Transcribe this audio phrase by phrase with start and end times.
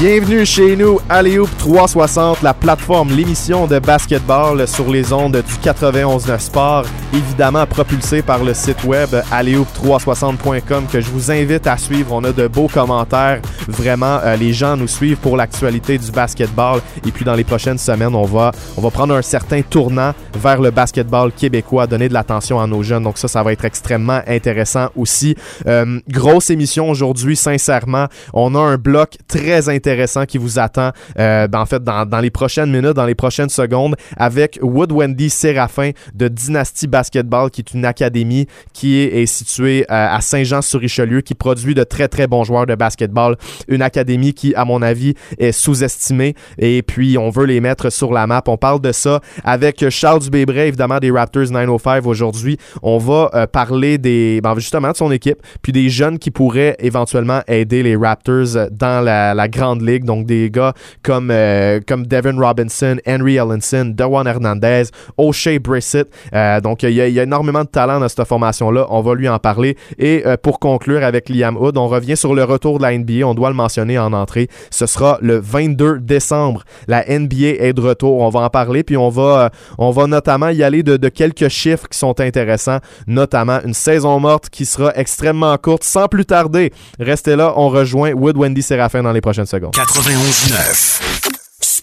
[0.00, 6.40] Bienvenue chez nous, Alley-Hoop 360, la plateforme, l'émission de basketball sur les ondes du 91.9
[6.40, 12.14] Sport, évidemment propulsée par le site web alleyhoop360.com que je vous invite à suivre.
[12.14, 16.80] On a de beaux commentaires, vraiment, euh, les gens nous suivent pour l'actualité du basketball
[17.06, 20.60] et puis dans les prochaines semaines, on va, on va prendre un certain tournant vers
[20.60, 23.04] le basketball québécois, donner de l'attention à nos jeunes.
[23.04, 25.36] Donc ça, ça va être extrêmement intéressant aussi.
[25.68, 28.06] Euh, grosse émission aujourd'hui, sincèrement.
[28.32, 32.06] On a un bloc très intéressant intéressant qui vous attend, euh, ben, en fait, dans,
[32.06, 37.50] dans, les prochaines minutes, dans les prochaines secondes, avec Wood Wendy Séraphin de Dynasty Basketball,
[37.50, 42.26] qui est une académie qui est, située euh, à Saint-Jean-sur-Richelieu, qui produit de très, très
[42.26, 43.36] bons joueurs de basketball.
[43.66, 46.34] Une académie qui, à mon avis, est sous-estimée.
[46.58, 48.42] Et puis, on veut les mettre sur la map.
[48.46, 52.56] On parle de ça avec Charles Dubébret, évidemment, des Raptors 905 aujourd'hui.
[52.82, 56.76] On va euh, parler des, ben, justement, de son équipe, puis des jeunes qui pourraient
[56.78, 60.04] éventuellement aider les Raptors dans la grande ligue.
[60.04, 64.84] Donc, des gars comme, euh, comme Devin Robinson, Henry Ellenson, Dewan Hernandez,
[65.16, 66.08] O'Shea Brissett.
[66.34, 68.86] Euh, donc, il y, a, énormément de talent dans cette formation-là.
[68.90, 69.76] On va lui en parler.
[69.98, 73.26] Et euh, pour conclure avec Liam Hood, on revient sur le retour de la NBA.
[73.26, 74.48] On doit le mentionner en entrée.
[74.70, 76.64] Ce sera le 22 décembre.
[76.88, 78.18] La NBA est de retour.
[78.18, 78.82] On va en parler.
[78.82, 82.78] Puis, on va, on va notamment y aller de, de quelques chiffres qui sont intéressants.
[83.06, 85.84] Notamment une saison morte qui sera extrêmement courte.
[85.84, 87.54] Sans plus tarder, restez là.
[87.56, 89.61] On rejoint Wood Wendy Séraphin dans les prochaines secondes.
[89.70, 91.31] 91.9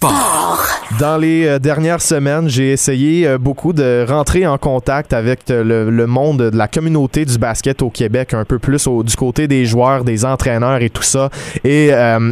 [0.01, 5.89] dans les euh, dernières semaines, j'ai essayé euh, beaucoup de rentrer en contact avec euh,
[5.89, 9.65] le, monde de la communauté du basket au Québec, un peu plus du côté des
[9.65, 11.29] joueurs, des entraîneurs et tout ça.
[11.63, 11.91] Et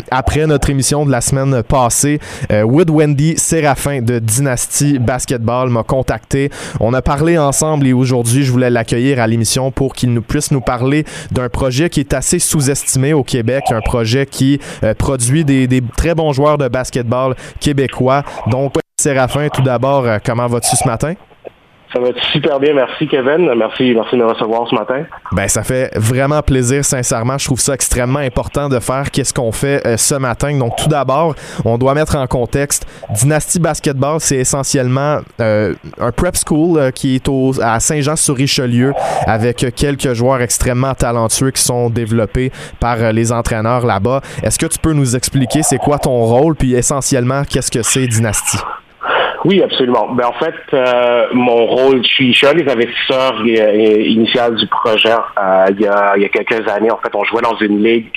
[0.10, 6.50] après notre émission de la semaine passée, Wood Wendy Séraphin de Dynasty Basketball m'a contacté.
[6.80, 10.52] On a parlé ensemble et aujourd'hui, je voulais l'accueillir à l'émission pour qu'il nous puisse
[10.52, 14.60] nous parler d'un projet qui est assez sous-estimé au Québec, un projet qui
[14.98, 18.24] produit des, des très bons joueurs de basketball québécois.
[18.48, 21.14] Donc, Séraphin, tout d'abord, euh, comment vas-tu ce matin?
[21.94, 23.50] Ça va être super bien, merci Kevin.
[23.56, 25.04] Merci, merci de me recevoir ce matin.
[25.32, 27.38] Ben ça fait vraiment plaisir, sincèrement.
[27.38, 30.58] Je trouve ça extrêmement important de faire qu'est-ce qu'on fait euh, ce matin.
[30.58, 31.34] Donc tout d'abord,
[31.64, 37.16] on doit mettre en contexte Dynasty Basketball, c'est essentiellement euh, un prep school euh, qui
[37.16, 38.94] est au, à Saint-Jean-sur-Richelieu
[39.26, 44.22] avec quelques joueurs extrêmement talentueux qui sont développés par les entraîneurs là-bas.
[44.44, 48.08] Est-ce que tu peux nous expliquer c'est quoi ton rôle puis essentiellement qu'est-ce que c'est
[48.08, 48.58] Dynasty?
[49.46, 50.10] Oui, absolument.
[50.14, 54.56] Ben, en fait, euh, mon rôle, je suis, je suis un des investisseurs euh, initial
[54.56, 55.12] du projet.
[55.12, 57.84] Euh, il, y a, il y a quelques années, en fait, on jouait dans une
[57.84, 58.12] ligue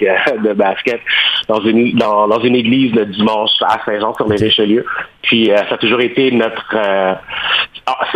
[0.45, 1.01] de basket,
[1.49, 4.85] dans une dans, dans une église le dimanche à Saint-Jean sur les Richelieu.
[5.23, 6.77] Puis ça a toujours été notre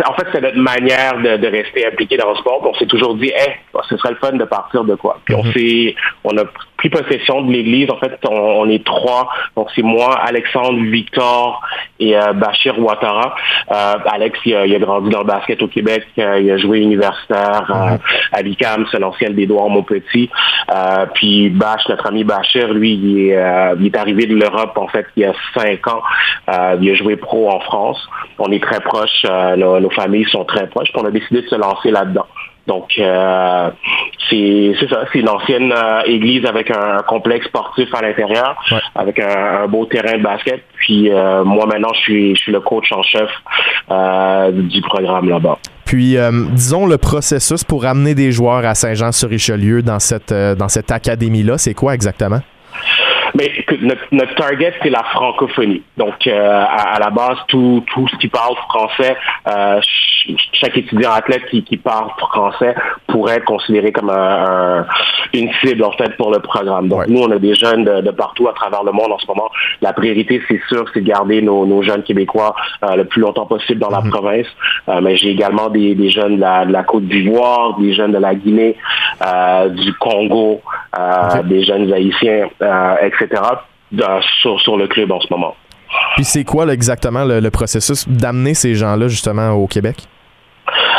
[0.07, 2.61] en fait, c'est notre manière de, rester impliqué dans le sport.
[2.63, 3.51] on s'est toujours dit, eh,
[3.89, 5.19] ce serait le fun de partir de quoi.
[5.25, 5.53] Puis on mhm.
[5.53, 6.43] s'est, on a
[6.77, 7.89] pris possession de l'église.
[7.89, 9.29] En fait, on, est trois.
[9.55, 11.61] Donc c'est moi, Alexandre, Victor
[11.99, 13.35] et euh, Bachir Ouattara.
[13.71, 16.05] Euh, Alex, il a, grandi dans le basket au Québec.
[16.17, 17.99] Euh, il a joué universitaire mhm.
[18.31, 20.29] à l'ICAM, c'est l'ancien Doigts Montpetit.
[21.13, 25.05] puis Bach, notre ami Bachir, lui, il est, il est arrivé de l'Europe en fait
[25.15, 26.01] il y a cinq ans.
[26.81, 28.07] il a joué pro en France.
[28.39, 29.25] On est très proches
[29.57, 30.89] nos, familles sont très proches.
[30.91, 32.27] Puis on a décidé de se lancer là-dedans.
[32.67, 33.69] Donc, euh,
[34.29, 38.55] c'est ça, c'est une ancienne euh, église avec un, complexe sportif à l'intérieur,
[38.95, 40.63] avec un, beau terrain de basket.
[40.77, 43.29] Puis euh, moi maintenant, je suis, je suis le coach en chef
[44.51, 45.59] du programme là-bas.
[45.85, 46.17] Puis,
[46.51, 51.75] disons le processus pour amener des joueurs à Saint-Jean-sur-Richelieu dans cette dans cette académie-là, c'est
[51.75, 52.39] quoi exactement?
[53.35, 53.51] Mais
[54.11, 55.83] notre, target, c'est la francophonie.
[55.97, 59.15] Donc, euh, à, la base, tout, tout ce qui parle français,
[59.49, 59.81] euh,
[60.53, 62.73] chaque étudiant athlète qui, qui parle français
[63.07, 64.85] pourrait être considéré comme un,
[65.33, 66.87] une cible, en fait, pour le programme.
[66.87, 69.49] Donc, nous, on a des jeunes de, partout à travers le monde en ce moment.
[69.81, 73.47] La priorité, c'est sûr, c'est de garder nos, nos jeunes québécois euh, le plus longtemps
[73.47, 74.11] possible dans la mhm.
[74.11, 74.47] province.
[75.01, 78.17] mais j'ai également des, des jeunes de la, de la Côte d'Ivoire, des jeunes de
[78.17, 78.77] la Guinée,
[79.71, 80.61] du Congo,
[81.43, 82.47] des jeunes haïtiens,
[83.01, 83.24] etc
[84.41, 85.55] sur, le club en ce moment.
[86.15, 90.07] Puis c'est quoi exactement le, processus d'amener ces gens-là justement au Québec?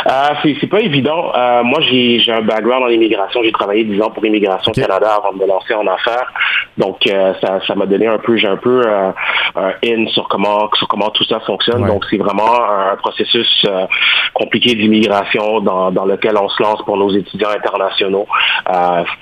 [0.07, 1.31] Euh, c'est pas évident.
[1.35, 3.41] Euh, moi, j'ai un background en immigration.
[3.43, 6.31] J'ai travaillé 10 ans pour Immigration Canada avant de me lancer en affaires.
[6.77, 10.87] Donc, euh, ça m'a donné un peu, j'ai un peu un in sur comment, sur
[10.87, 11.85] comment tout ça fonctionne.
[11.85, 12.53] Donc, c'est vraiment
[12.91, 13.65] un processus
[14.33, 18.27] compliqué d'immigration dans, dans lequel on se lance pour nos étudiants internationaux.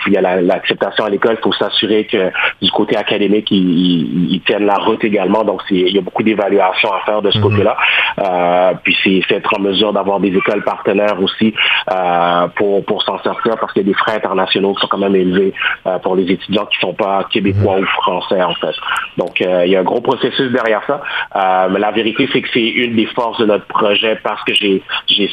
[0.07, 1.37] il y a l'acceptation à l'école.
[1.39, 5.43] Il faut s'assurer que du côté académique, ils, tiennent la route également.
[5.43, 7.43] Donc, il y a beaucoup d'évaluations à faire de ce mhm.
[7.43, 8.73] côté-là.
[8.83, 11.53] puis, c'est être en mesure d'avoir des écoles partenaires aussi
[11.91, 14.97] euh, pour, pour s'en sortir parce qu'il y a des frais internationaux qui sont quand
[15.07, 15.53] même élevés
[15.87, 18.75] euh, pour les étudiants qui ne sont pas québécois ou français en fait.
[19.17, 21.01] Donc euh, il y a un gros processus derrière ça.
[21.71, 24.81] mais la vérité, c'est que c'est une des forces de notre projet parce que j'ai
[25.07, 25.29] j'ai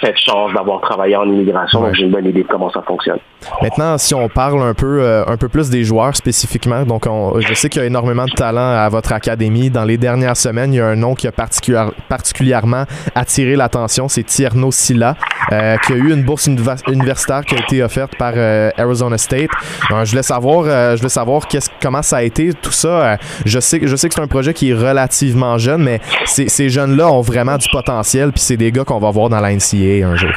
[0.00, 3.18] cette chance d'avoir travaillé en immigration, donc j'ai une bonne idée de comment ça fonctionne.
[3.62, 7.06] Maintenant, si on parle un peu, un peu plus des joueurs spécifiquement, donc
[7.38, 9.70] je sais qu'il y a énormément de talent à votre académie.
[9.70, 12.84] Dans les dernières semaines, il y a un nom qui a particulièrement
[13.14, 15.16] attiré l'attention, c'est Tierno Silla,
[15.52, 19.50] euh, qui a eu une bourse universitaire qui a été offerte par euh, Arizona State.
[19.90, 21.46] je voulais savoir, euh, je voulais savoir
[21.80, 23.18] comment ça a été tout ça.
[23.44, 27.10] je sais, je sais que c'est un projet qui est relativement jeune, mais ces jeunes-là
[27.10, 30.16] ont vraiment du potentiel, puis c'est des gars qu'on va voir dans la NCAA un
[30.16, 30.32] jour.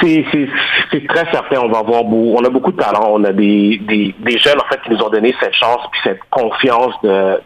[0.00, 1.60] C'est très certain.
[1.62, 3.08] On va avoir beau, on a beaucoup de talent.
[3.10, 6.00] On a des, des, des, jeunes en fait qui nous ont donné cette chance puis
[6.04, 7.40] cette confiance de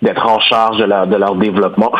[0.00, 1.92] d'être en charge de leur, de leur développement.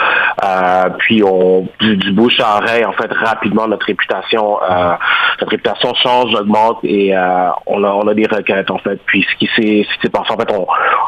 [0.44, 4.92] Euh, puis on du, du, bouche à oreille, en fait, rapidement notre réputation, euh,
[5.40, 9.00] notre réputation change, augmente et euh, on a on a des requêtes en fait.
[9.06, 10.66] Puis ce qui s'est passé, en fait, on,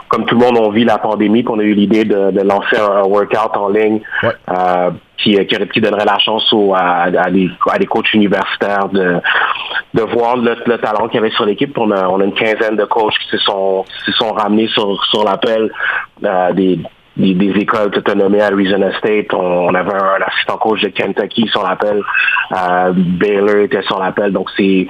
[0.08, 2.40] comme tout le monde, on vit la pandémie, puis on a eu l'idée de, de
[2.40, 4.00] lancer un, workout en ligne.
[4.24, 4.90] Euh,
[5.22, 9.20] qui, qui, donnerait la chance aux, à, des, à des coachs universitaires de,
[9.94, 11.76] de voir le, talent qu'il y avait sur l'équipe.
[11.78, 15.02] On a, on a une quinzaine de coachs qui se sont, qui sont ramenés sur,
[15.06, 15.70] sur l'appel
[16.24, 16.78] euh, des,
[17.16, 19.32] des, écoles autonomées à Arizona State.
[19.34, 22.02] On, avait un, assistant coach de Kentucky sur l'appel.
[22.52, 24.32] Euh, Baylor était sur l'appel.
[24.32, 24.86] Donc c'est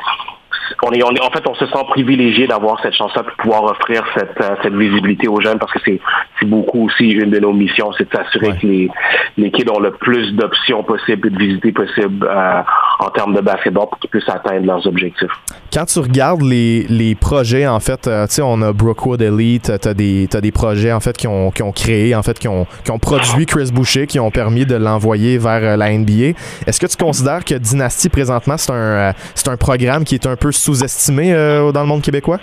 [0.83, 3.65] on est, on est, en fait, on se sent privilégié d'avoir cette chance-là de pouvoir
[3.65, 6.01] offrir cette, euh, cette visibilité aux jeunes parce que c'est,
[6.47, 8.91] beaucoup aussi une de nos missions, c'est de s'assurer que les,
[9.37, 12.63] les kids ont le plus d'options possibles et de visibilité possible euh,
[12.99, 15.31] en termes de basketball pour qu'ils puissent atteindre leurs objectifs.
[15.73, 19.71] Quand tu regardes les, les projets, en fait, euh, tu sais, on a Brookwood Elite,
[19.81, 22.39] tu as des, t'as des projets, en fait, qui ont, qui ont créé, en fait,
[22.39, 26.39] qui ont, qui ont produit Chris Boucher, qui ont permis de l'envoyer vers la NBA.
[26.67, 30.37] Est-ce que tu considères que Dynasty, présentement, c'est un, c'est un programme qui est un
[30.41, 32.41] peu sous-estimé euh, dans le monde québécois?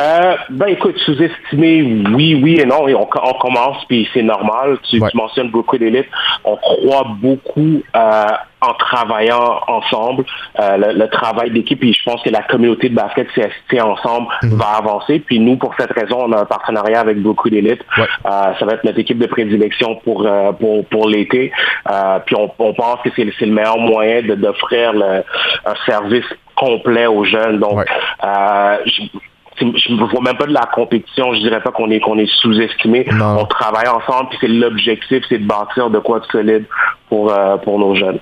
[0.00, 1.82] Euh, ben écoute, sous-estimé,
[2.14, 2.88] oui, oui et non.
[2.88, 4.78] Et on, commence, puis c'est normal.
[4.90, 6.08] Tu, mentionnes beaucoup d'élites.
[6.44, 8.24] On croit beaucoup euh,
[8.60, 10.24] en travaillant ensemble,
[10.58, 11.82] le, travail d'équipe.
[11.84, 14.56] Et je pense que la communauté de basket CST ensemble mhm.
[14.56, 15.20] va avancer.
[15.20, 17.84] Puis nous, pour cette raison, on a un partenariat avec beaucoup d'élites.
[18.24, 21.52] ça va être notre équipe de prédilection pour pour, pour l'été.
[22.26, 27.58] puis on, pense que c'est le meilleur moyen d'offrir un service complet aux jeunes.
[27.58, 27.84] Donc,
[28.24, 29.02] euh, je
[29.62, 31.34] ne vois même pas de la compétition.
[31.34, 33.06] Je dirais pas qu'on est qu'on est sous-estimé.
[33.20, 36.64] On travaille ensemble, puis c'est l'objectif, c'est de bâtir de quoi de solide
[37.08, 38.18] pour euh, pour nos jeunes.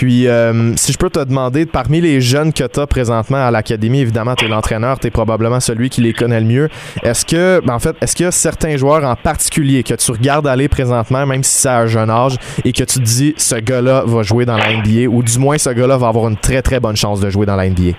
[0.00, 3.50] Puis, euh, si je peux te demander, parmi les jeunes que tu as présentement à
[3.50, 6.68] l'académie, évidemment, tu es l'entraîneur, tu es probablement celui qui les connaît le mieux.
[7.02, 10.10] Est-ce que, ben, en fait, est-ce qu'il y a certains joueurs en particulier que tu
[10.10, 13.34] regardes aller présentement, même si c'est à un jeune âge, et que tu te dis,
[13.36, 16.38] ce gars-là va jouer dans la NBA, ou du moins, ce gars-là va avoir une
[16.38, 17.92] très, très bonne chance de jouer dans la NBA?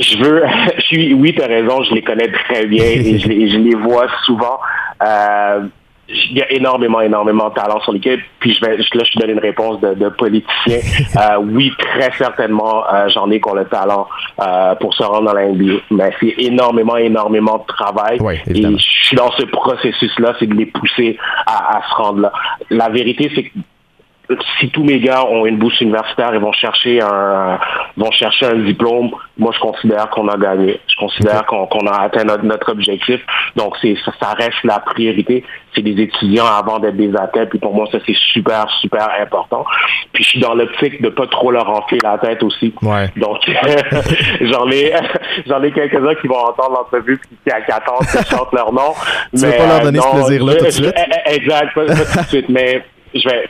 [0.00, 0.42] Je veux,
[0.76, 3.58] je suis, oui, tu as raison, je les connais très bien et je les, je
[3.58, 4.58] les vois souvent.
[5.02, 5.66] Euh,
[6.08, 8.20] il y a énormément, énormément de talent sur l'équipe.
[8.38, 10.78] Puis je vais, là, je te donne une réponse de, de politicien.
[11.16, 14.08] Euh, oui, très certainement, euh, j'en ai qu'on le talent
[14.40, 15.74] euh, pour se rendre dans la NBA.
[15.92, 18.18] Mais c'est énormément, énormément de travail.
[18.48, 22.32] et je suis dans ce processus-là, c'est de les pousser à, à se rendre là.
[22.70, 27.00] La vérité, c'est que si tous mes gars ont une bourse universitaire et vont chercher
[27.00, 27.58] un
[27.96, 30.80] vont chercher un diplôme, moi je considère qu'on a gagné.
[30.86, 33.20] Je considère qu'on a atteint notre, objectif.
[33.56, 35.44] Donc c'est ça, reste la priorité.
[35.74, 37.50] C'est des étudiants avant d'être des athlètes.
[37.50, 39.64] Puis pour moi ça c'est super super important.
[40.12, 42.74] Puis je suis dans l'optique de pas trop leur enfler la tête aussi.
[43.16, 43.38] Donc
[44.40, 44.92] j'en ai
[45.46, 48.72] j'en ai quelques uns qui vont entendre l'entrevue puis qui, attendent que je chante leur
[48.72, 48.92] nom.
[49.34, 50.94] Tu mais, veux pas leur donner ce plaisir là tout de suite?
[51.26, 52.48] Exact, pas, tout de suite.
[52.48, 52.84] Mais
[53.14, 53.48] je vais,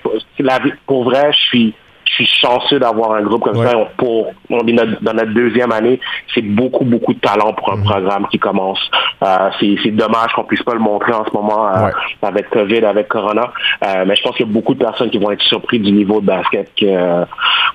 [0.86, 1.74] pour vrai, je suis,
[2.06, 3.73] je suis chanceux d'avoir un groupe comme ça.
[3.96, 6.00] pour, on est dans notre deuxième année.
[6.34, 7.84] C'est beaucoup, beaucoup de talent pour un mhm.
[7.84, 8.78] programme qui commence.
[9.23, 11.90] Euh, c'est dommage qu'on puisse pas le montrer en ce moment euh,
[12.23, 13.52] avec COVID, avec Corona.
[13.84, 15.92] Euh, mais je pense qu'il y a beaucoup de personnes qui vont être surpris du
[15.92, 16.70] niveau de basket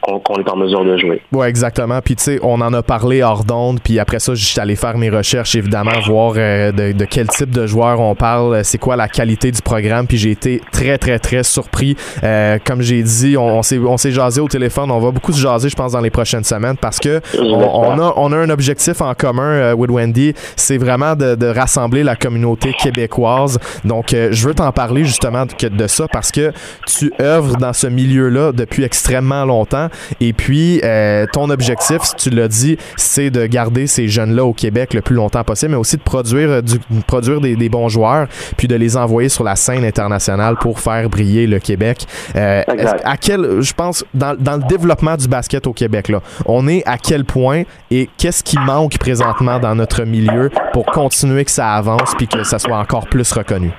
[0.02, 1.22] qu'on est en mesure de jouer.
[1.32, 2.00] Oui, exactement.
[2.04, 3.80] Puis tu sais, on en a parlé hors d'onde.
[3.84, 7.52] Puis après ça, je suis allé faire mes recherches, évidemment, voir de, de, quel type
[7.52, 10.08] de joueur on parle, c'est quoi la qualité du programme.
[10.08, 11.96] Puis j'ai été très, très, très surpris.
[12.66, 14.92] comme j'ai dit, on, on s'est jasé au téléphone.
[14.92, 18.14] On va beaucoup se jaser, je pense, dans les prochaines semaines parce que on, a,
[18.18, 20.34] on a un objectif en commun, euh, with Wendy.
[20.58, 23.60] C'est vraiment de, de, rassembler la communauté québécoise.
[23.86, 26.52] Donc, euh, je veux t'en parler justement de, de, ça parce que
[26.86, 29.88] tu œuvres dans ce milieu-là depuis extrêmement longtemps.
[30.20, 34.94] Et puis, euh, ton objectif, tu l'as dit, c'est de garder ces jeunes-là au Québec
[34.94, 38.68] le plus longtemps possible, mais aussi de produire, du, produire des, des, bons joueurs, puis
[38.68, 42.06] de les envoyer sur la scène internationale pour faire briller le Québec.
[42.36, 42.64] Euh,
[43.06, 46.84] à quel, je pense, dans, dans, le développement du basket au Québec, là, on est
[46.88, 51.74] à quel point et qu'est-ce qui manque présentement dans notre milieu pour continuer que ça
[51.74, 53.72] avance puis que ça soit encore plus reconnu?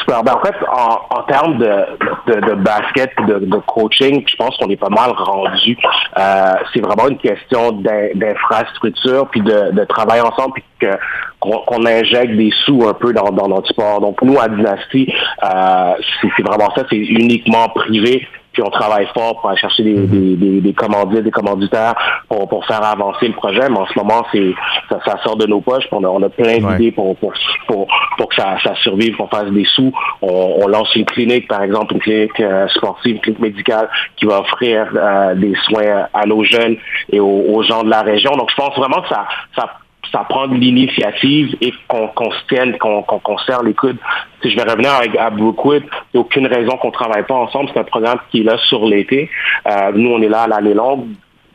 [0.00, 0.22] Super.
[0.24, 1.86] Ben, en fait, en, termes de,
[2.26, 5.78] de, basket, de, de, coaching, je pense qu'on est pas mal rendu.
[6.18, 10.98] Euh, c'est vraiment une question d'infrastructure, puis de, de, travail ensemble, puis que
[11.40, 14.00] qu'on injecte des sous un peu dans, dans notre sport.
[14.00, 15.12] Donc nous, à Dynasty,
[15.42, 20.06] euh, c'est vraiment ça, c'est uniquement privé puis on travaille fort pour aller chercher des,
[20.06, 21.94] des, des, des commandites, des commanditaires
[22.28, 23.68] pour, pour faire avancer le projet.
[23.68, 24.54] Mais en ce moment, c'est
[24.90, 25.84] ça, ça sort de nos poches.
[25.92, 27.32] On a, on a plein d'idées pour, pour,
[27.66, 27.86] pour,
[28.18, 29.92] pour, que ça, ça survive, qu'on fasse des sous.
[30.20, 34.26] On, on, lance une clinique, par exemple, une clinique euh, sportive, une clinique médicale qui
[34.26, 36.76] va offrir euh, des soins à nos jeunes
[37.10, 38.32] et aux, aux, gens de la région.
[38.32, 39.70] Donc, je pense vraiment que ça, ça
[40.10, 43.98] ça prend de l'initiative et qu'on qu se tienne, qu'on qu qu serre les coudes.
[44.42, 47.24] Si je vais revenir avec, à Brookwood, il n'y a aucune raison qu'on ne travaille
[47.24, 47.70] pas ensemble.
[47.72, 49.30] C'est un programme qui est là sur l'été.
[49.66, 51.06] Euh, nous, on est là à l'année longue.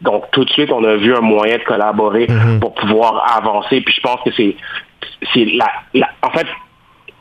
[0.02, 2.60] Donc, tout de suite, on a vu un moyen de collaborer mm -hmm.
[2.60, 3.82] pour pouvoir avancer.
[3.82, 4.56] Puis je pense que c'est
[5.34, 6.48] c'est la, la, en fait,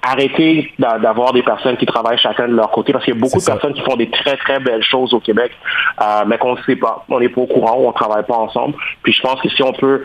[0.06, 3.40] arrêter d'avoir des personnes qui travaillent chacun de leur côté parce qu'il y a beaucoup
[3.40, 5.52] de personnes qui font des très très belles choses au Québec
[6.00, 8.36] euh, mais qu'on ne sait pas on n'est pas au courant on ne travaille pas
[8.36, 10.02] ensemble puis je pense que si on peut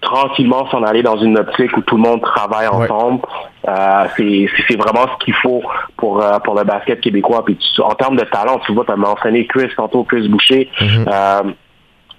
[0.00, 3.20] tranquillement s'en aller dans une optique où tout le monde travaille ensemble.
[3.66, 3.72] Ouais.
[3.72, 5.62] Euh, c'est vraiment ce qu'il faut
[5.96, 7.44] pour euh, pour le basket québécois.
[7.44, 10.70] Puis tu, en termes de talent, tu vois, tu as mentionné Chris tantôt, Chris Boucher.
[10.80, 11.08] Mm -hmm.
[11.08, 11.52] euh,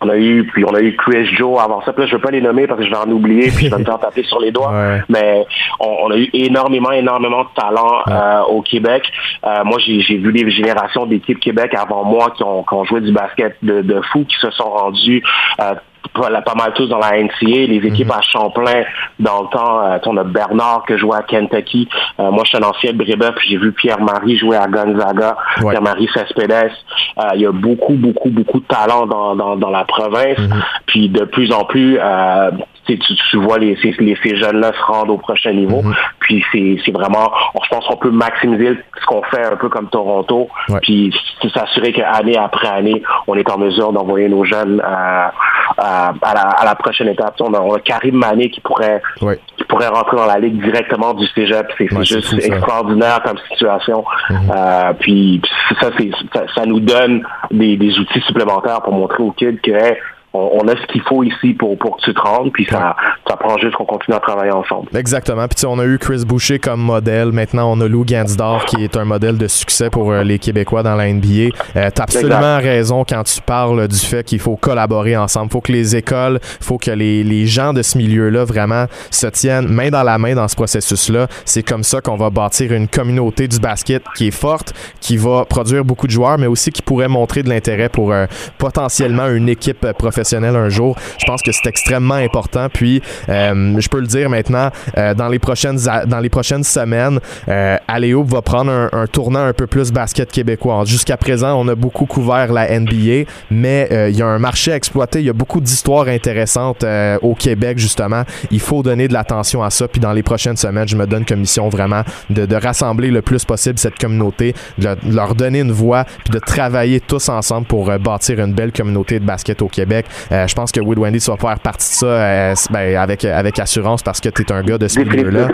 [0.02, 1.94] on a eu puis on a eu Chris Joe avant ça.
[1.94, 3.72] Puis là, je veux pas les nommer parce que je vais en oublier puis je
[3.72, 4.72] vais me faire taper sur les doigts.
[4.82, 5.02] Ouais.
[5.10, 5.46] Mais
[5.80, 8.14] on, on, a eu énormément, énormément de talent ouais.
[8.14, 9.04] euh, au Québec.
[9.46, 13.02] Euh, moi, j'ai vu des générations d'équipes Québec avant moi qui ont, qui ont joué
[13.02, 15.22] du basket de, de fou, qui se sont rendus
[15.60, 15.76] euh,
[16.14, 18.18] pas, pas mal tous dans la NCA, les équipes mm -hmm.
[18.18, 18.84] à Champlain
[19.20, 21.88] dans le temps, euh, on a Bernard qui jouait à Kentucky.
[22.20, 25.72] Euh, moi, je suis un ancien Brébeuf, j'ai vu Pierre-Marie jouer à Gonzaga, ouais.
[25.72, 26.72] Pierre-Marie Cespedes.
[27.20, 30.40] Euh, il y a beaucoup, beaucoup, beaucoup de talent dans, dans, dans la province.
[30.40, 30.64] Mm -hmm.
[30.90, 32.52] Puis de plus en plus, euh,
[32.86, 35.82] tu, tu, vois les, ces, les, ces jeunes-là se rendre au prochain niveau.
[35.82, 35.96] Mm -hmm.
[36.20, 36.44] Puis
[36.86, 37.32] c'est vraiment,
[37.64, 40.48] je pense qu'on peut maximiser ce qu'on fait un peu comme Toronto.
[40.70, 40.80] Ouais.
[40.82, 41.14] Puis
[41.54, 45.32] s'assurer qu'année après année, on est en mesure d'envoyer nos jeunes à,
[45.78, 47.36] à, la, à, la, prochaine étape.
[47.40, 49.40] On a, on a Karim Mané qui pourrait, ouais.
[49.58, 51.68] qui pourrait rentrer dans la ligue directement du cégep.
[51.78, 54.00] C'est ouais, juste extraordinaire comme situation.
[54.30, 54.52] Mm -hmm.
[54.56, 55.42] euh, puis
[55.80, 55.88] ça,
[56.34, 57.16] ça, ça, nous donne
[57.52, 59.96] des, des outils supplémentaires pour montrer aux kids que hey,
[60.34, 62.96] on, a ce qu'il faut ici pour, pour que tu te rendes, puis ça,
[63.28, 64.88] ça prend juste qu'on continue à travailler ensemble.
[64.96, 65.46] Exactement.
[65.48, 67.32] Puis on a eu Chris Boucher comme modèle.
[67.32, 70.84] Maintenant, on a Lou Gansdorf qui est un modèle de succès pour euh, les Québécois
[70.84, 71.28] dans la NBA.
[71.28, 72.64] Euh, tu as absolument exact.
[72.64, 75.48] raison quand tu parles du fait qu'il faut collaborer ensemble.
[75.48, 78.86] Il faut que les écoles, il faut que les, les gens de ce milieu-là vraiment
[79.10, 81.28] se tiennent main dans la main dans ce processus-là.
[81.44, 85.44] C'est comme ça qu'on va bâtir une communauté du basket qui est forte, qui va
[85.44, 89.50] produire beaucoup de joueurs, mais aussi qui pourrait montrer de l'intérêt pour euh, potentiellement une
[89.50, 90.98] équipe professionnelle un jour.
[91.18, 92.68] Je pense que c'est extrêmement important.
[92.70, 97.20] Puis, euh, je peux le dire maintenant, euh, dans les prochaines dans les prochaines semaines,
[97.48, 100.84] euh, Aléo va prendre un, un, tournant un peu plus basket québécois.
[100.86, 104.72] Jusqu'à présent, on a beaucoup couvert la NBA, mais euh, il y a un marché
[104.72, 105.20] à exploiter.
[105.20, 108.24] Il y a beaucoup d'histoires intéressantes euh, au Québec, justement.
[108.50, 109.88] Il faut donner de l'attention à ça.
[109.88, 113.22] Puis, dans les prochaines semaines, je me donne comme mission vraiment de, de rassembler le
[113.22, 117.90] plus possible cette communauté, de, leur donner une voix, puis de travailler tous ensemble pour
[117.90, 120.06] euh, bâtir une belle communauté de basket au Québec.
[120.32, 123.26] Euh, je pense que Wood Wendy, tu vas faire partie de ça euh, ben, avec,
[123.26, 125.50] avec assurance parce que tu es un gars de ce milieu-là.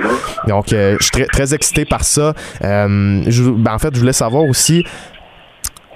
[0.48, 2.34] Donc, euh, je suis très, très excité par ça.
[2.62, 4.84] Je, ben, en fait, je voulais savoir aussi,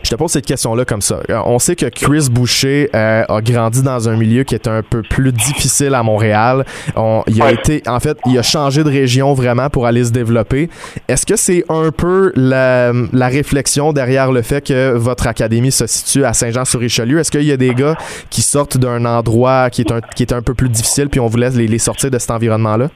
[0.03, 1.19] je te pose cette question-là comme ça.
[1.45, 5.01] On sait que Chris Boucher euh, a grandi dans un milieu qui est un peu
[5.01, 6.65] plus difficile à Montréal.
[6.95, 7.53] On, il a ouais.
[7.53, 10.69] été, en fait, il a changé de région vraiment pour aller se développer.
[11.07, 15.87] Est-ce que c'est un peu la, la, réflexion derrière le fait que votre académie se
[15.87, 17.19] situe à Saint-Jean-sur-Richelieu?
[17.19, 17.95] Est-ce qu'il y a des gars
[18.29, 21.27] qui sortent d'un endroit qui est un, qui est un peu plus difficile puis on
[21.27, 22.89] vous laisse les, les sortir de cet environnement-là?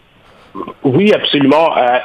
[0.84, 1.78] Oui, absolument.
[1.78, 1.98] Euh,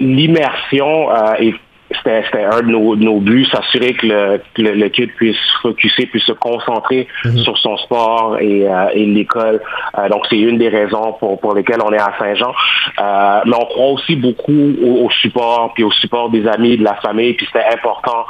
[0.00, 1.54] L'immersion euh, est
[1.90, 6.32] c'était un de nos, nos buts, s'assurer que le, le, kid puisse focuser, puisse se
[6.32, 7.38] concentrer mhm.
[7.38, 9.60] sur son sport et, euh, et l'école.
[9.96, 12.52] Euh, donc, c'est une des raisons pour, pour lesquelles on est à Saint-Jean.
[13.00, 16.94] Euh, mais on croit aussi beaucoup au, support, puis au support des amis, de la
[16.96, 18.26] famille, puis c'était important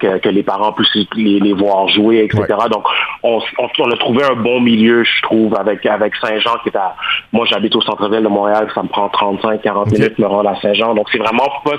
[0.00, 2.44] que, que, les parents puissent les, voir jouer, etc.
[2.70, 2.84] Donc,
[3.22, 6.94] on, on, a trouvé un bon milieu, je trouve, avec, avec Saint-Jean qui est à...
[7.32, 10.60] Moi, j'habite au centre-ville de Montréal, ça me prend 35-40 minutes de me rendre à
[10.60, 10.94] Saint-Jean.
[10.94, 11.76] Donc, c'est vraiment pas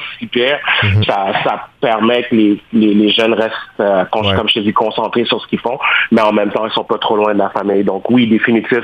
[0.95, 1.03] Mhm.
[1.03, 5.41] ça, ça, permet que les, les, jeunes restent, euh, comme je te dis, concentrés sur
[5.41, 5.77] ce qu'ils font,
[6.11, 7.83] mais en même temps, ils sont pas trop loin de la famille.
[7.83, 8.83] Donc oui, définitif,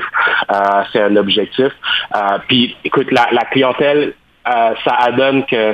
[0.50, 1.72] euh, c'est un objectif.
[2.14, 4.14] Euh, puis, écoute, la, la clientèle
[4.48, 5.72] euh, ça adonne que,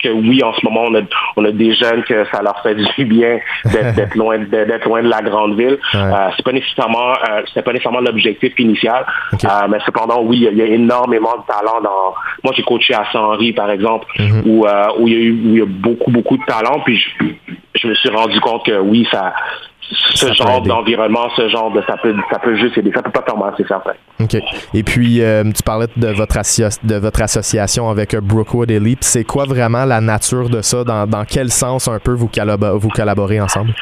[0.00, 1.00] que oui, en ce moment, on a,
[1.36, 5.08] on a des jeunes que ça leur fait du bien d'être loin, d'être loin de
[5.08, 5.78] la grande ville.
[5.94, 10.56] Euh, c'est pas nécessairement, euh, c'est pas nécessairement l'objectif initial, euh, mais cependant, oui, il
[10.56, 12.14] y, a énormément de talent dans.
[12.44, 14.42] Moi, j'ai coaché à Saint-Henri, par exemple, mhm.
[14.46, 14.66] où,
[14.98, 17.24] où il y a eu, où il y a beaucoup, beaucoup de talent, puis je,
[17.74, 19.34] je me suis rendu compte que oui, ça,
[19.90, 23.22] ce genre d'environnement, ce genre de ça peut ça peut juste aider, ça peut pas
[23.22, 23.92] tomber, c'est certain.
[24.20, 24.36] OK.
[24.74, 26.38] Et puis euh, tu parlais de votre
[26.84, 30.84] de votre association avec euh, Brookwood Elite, c'est quoi vraiment la nature de ça?
[30.84, 32.30] Dans, dans quel sens un peu vous
[32.78, 33.74] vous collaborez ensemble?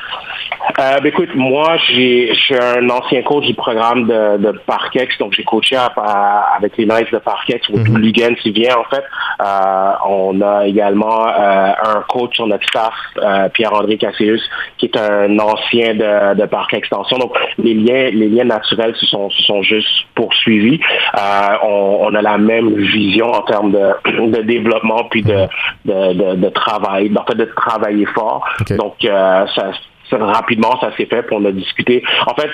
[0.79, 5.19] Euh, ben, écoute, moi, j'ai, je suis un ancien coach du programme de, de Parkex,
[5.19, 9.05] donc j'ai coaché avec les Knights de Parkex, ou mm Lugan qui vient en fait.
[9.41, 14.43] Euh, on a également euh, un coach sur notre staff, euh, Pierre-André Cassius,
[14.79, 17.19] qui est un ancien de, de Parc Extension.
[17.19, 20.81] Donc les liens, les liens naturels se sont, se sont juste poursuivis.
[21.17, 25.47] Euh, on, on, a la même vision en termes de, de développement puis de,
[25.85, 28.45] de, de, de travail, en fait de travailler fort.
[28.71, 29.71] Donc ça
[30.17, 32.03] rapidement, ça s'est fait, pour on a discuté.
[32.27, 32.50] En fait,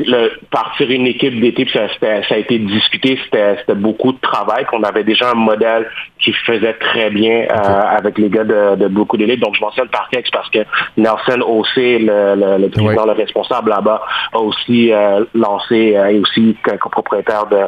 [0.00, 4.82] le, partir une équipe d'été, ça, ça a été discuté, c'était beaucoup de travail, qu'on
[4.82, 5.88] avait déjà un modèle
[6.20, 9.40] qui faisait très bien euh, avec les gars de, de beaucoup d'élite.
[9.40, 10.58] Donc, je mentionne Parkex parce que
[10.96, 14.02] Nelson Ossé, le, le, le président, le responsable là-bas,
[14.32, 17.62] a aussi euh, lancé euh, et aussi copropriétaire de,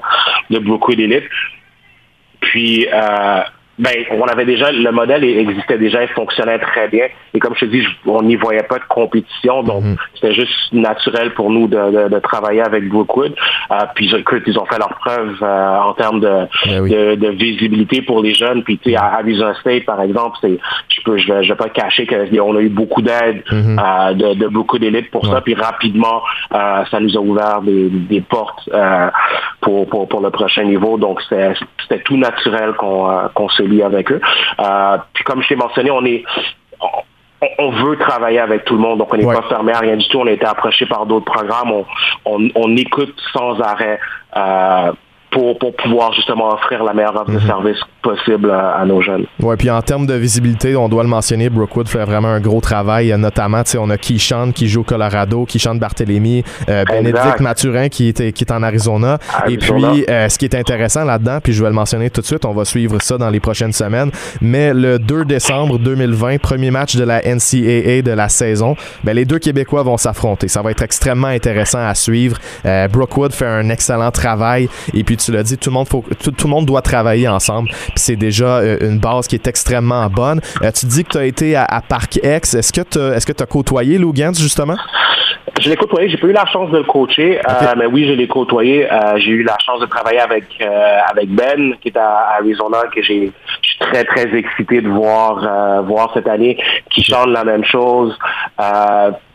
[0.50, 1.24] de beaucoup d'élite.
[2.40, 3.40] Puis, euh,
[3.78, 7.06] ben, on avait déjà, le modèle existait déjà, il fonctionnait très bien.
[7.32, 9.96] Et comme je te dis, on n'y voyait pas de compétition, donc mhm.
[10.14, 13.34] c'était juste naturel pour nous de, de, travailler avec Brookwood.
[13.70, 17.28] Euh, puis écoute, ils ont fait leur preuve euh, en termes de, ben de, de,
[17.28, 18.64] visibilité pour les jeunes.
[18.64, 20.58] Puis tu sais, à Arizona State, par exemple, c'est,
[20.88, 23.78] je peux, je vais, je vais pas cacher qu'on a eu beaucoup d'aide mhm.
[23.78, 25.40] euh, de, de, beaucoup d'élites pour ça.
[25.40, 28.68] Puis rapidement, euh, ça nous a ouvert des, des portes
[29.60, 30.98] pour, pour, pour le prochain niveau.
[30.98, 34.20] Donc c'était tout naturel qu'on qu'on se avec eux.
[34.60, 36.24] Euh, puis comme je t'ai mentionné, on est
[37.58, 40.08] on, veut travailler avec tout le monde, donc on n'est pas fermé à rien du
[40.08, 40.18] tout.
[40.18, 41.72] On a été approché par d'autres programmes.
[42.24, 44.00] On, on, écoute sans arrêt
[44.36, 44.92] euh,
[45.30, 47.46] pour, pour pouvoir justement offrir la meilleure offre de mhm.
[47.46, 49.26] service possible à, nos jeunes.
[49.40, 52.60] Oui, puis en termes de visibilité, on doit le mentionner, Brookwood fait vraiment un gros
[52.60, 53.14] travail.
[53.18, 58.32] Notamment, on a Keyshawn qui joue au Colorado, Keyshawn Barthélemy, euh, Bénédicte Mathurin qui est,
[58.32, 59.18] qui est en Arizona.
[59.48, 62.26] Et puis, euh, ce qui est intéressant là-dedans, puis je vais le mentionner tout de
[62.26, 64.10] suite, on va suivre ça dans les prochaines semaines,
[64.40, 69.24] mais le 2 décembre 2020, premier match de la NCAA de la saison, ben, les
[69.24, 70.48] deux Québécois vont s'affronter.
[70.48, 72.38] Ça va être extrêmement intéressant à suivre.
[72.64, 76.04] Euh, Brookwood fait un excellent travail et puis tu l'as dit, tout le monde, faut,
[76.22, 80.06] tout, tout le monde doit travailler ensemble c'est déjà euh, une base qui est extrêmement
[80.08, 80.40] bonne.
[80.62, 82.54] Euh, tu dis que tu as été à, Parc X.
[82.54, 84.76] Est-ce que tu est-ce que tu as côtoyé Lou Gantz, justement?
[85.60, 88.12] Je l'ai côtoyé, j'ai pas eu la chance de le coacher, euh, mais oui, je
[88.12, 88.86] l'ai côtoyé.
[89.16, 90.44] j'ai eu la chance de travailler avec
[91.10, 95.82] avec Ben, qui est à, Arizona, que j'ai je suis très, très excité de voir
[95.84, 96.56] voir cette année,
[96.90, 98.16] qui chante la même chose.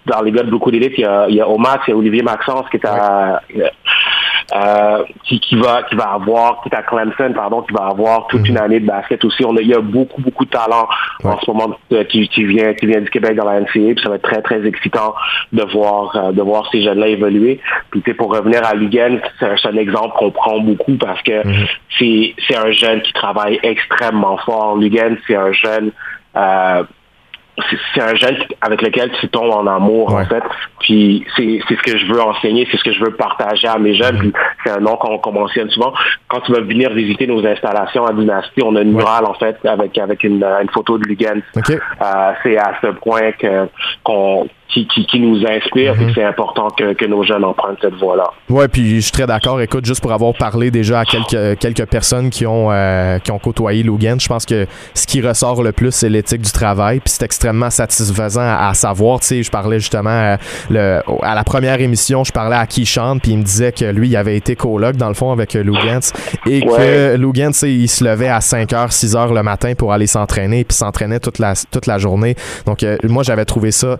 [0.05, 1.93] Dans les gars de beaucoup d'élite, il y a, il y a Omas, il y
[1.93, 3.41] a Olivier Maxence qui est à
[4.53, 8.27] euh, qui, qui, va qui va avoir, qui est à Clemson, pardon, qui va avoir
[8.27, 8.61] toute une mhm.
[8.61, 9.43] année de basket aussi.
[9.45, 10.87] On a, il y a beaucoup, beaucoup de talent
[11.23, 14.01] en ce moment euh, qui, qui, vient, qui vient du Québec dans la NCA, puis
[14.03, 15.15] ça va être très, très excitant
[15.53, 17.61] de voir euh, de voir ces jeunes-là évoluer.
[17.91, 21.65] Puis pour revenir à Lugan, c'est un, exemple qu'on prend beaucoup parce que mhm.
[21.97, 24.77] c'est c'est un jeune qui travaille extrêmement fort.
[24.77, 25.91] Lugan, c'est un jeune
[26.35, 26.83] euh,
[27.93, 30.43] c'est un jeune avec lequel tu tombes en amour en fait
[30.83, 33.95] puis c'est ce que je veux enseigner c'est ce que je veux partager à mes
[33.95, 35.93] jeunes puis c'est un nom qu'on mentionne souvent
[36.27, 39.57] quand tu vas venir visiter nos installations à Dynastie on a une murale en fait
[39.65, 43.67] avec avec une, une photo de Lugan euh, c'est à ce point que
[44.03, 46.11] qu'on qui, qui, nous inspire et mhm.
[46.15, 48.31] c'est important que, que, nos jeunes empruntent cette voie-là.
[48.49, 49.61] Oui, puis je suis très d'accord.
[49.61, 53.39] Écoute, juste pour avoir parlé déjà à quelques, quelques personnes qui ont, euh, qui ont
[53.39, 56.99] côtoyé Logan, je pense que ce qui ressort le plus, c'est l'éthique du travail.
[56.99, 59.19] Puis c'est extrêmement satisfaisant à, savoir.
[59.19, 60.35] Tu sais, je parlais justement, euh,
[60.73, 64.09] le, à la première émission, je parlais à Keyshawn, puis il me disait que lui,
[64.09, 66.11] il avait été coloc, dans le fond, avec Lou Gantz,
[66.45, 70.63] et que Lou Gantz, il se levait à 5h, 6h le matin pour aller s'entraîner,
[70.63, 72.35] puis s'entraînait toute la, toute la journée.
[72.65, 73.97] Donc, moi, j'avais trouvé ça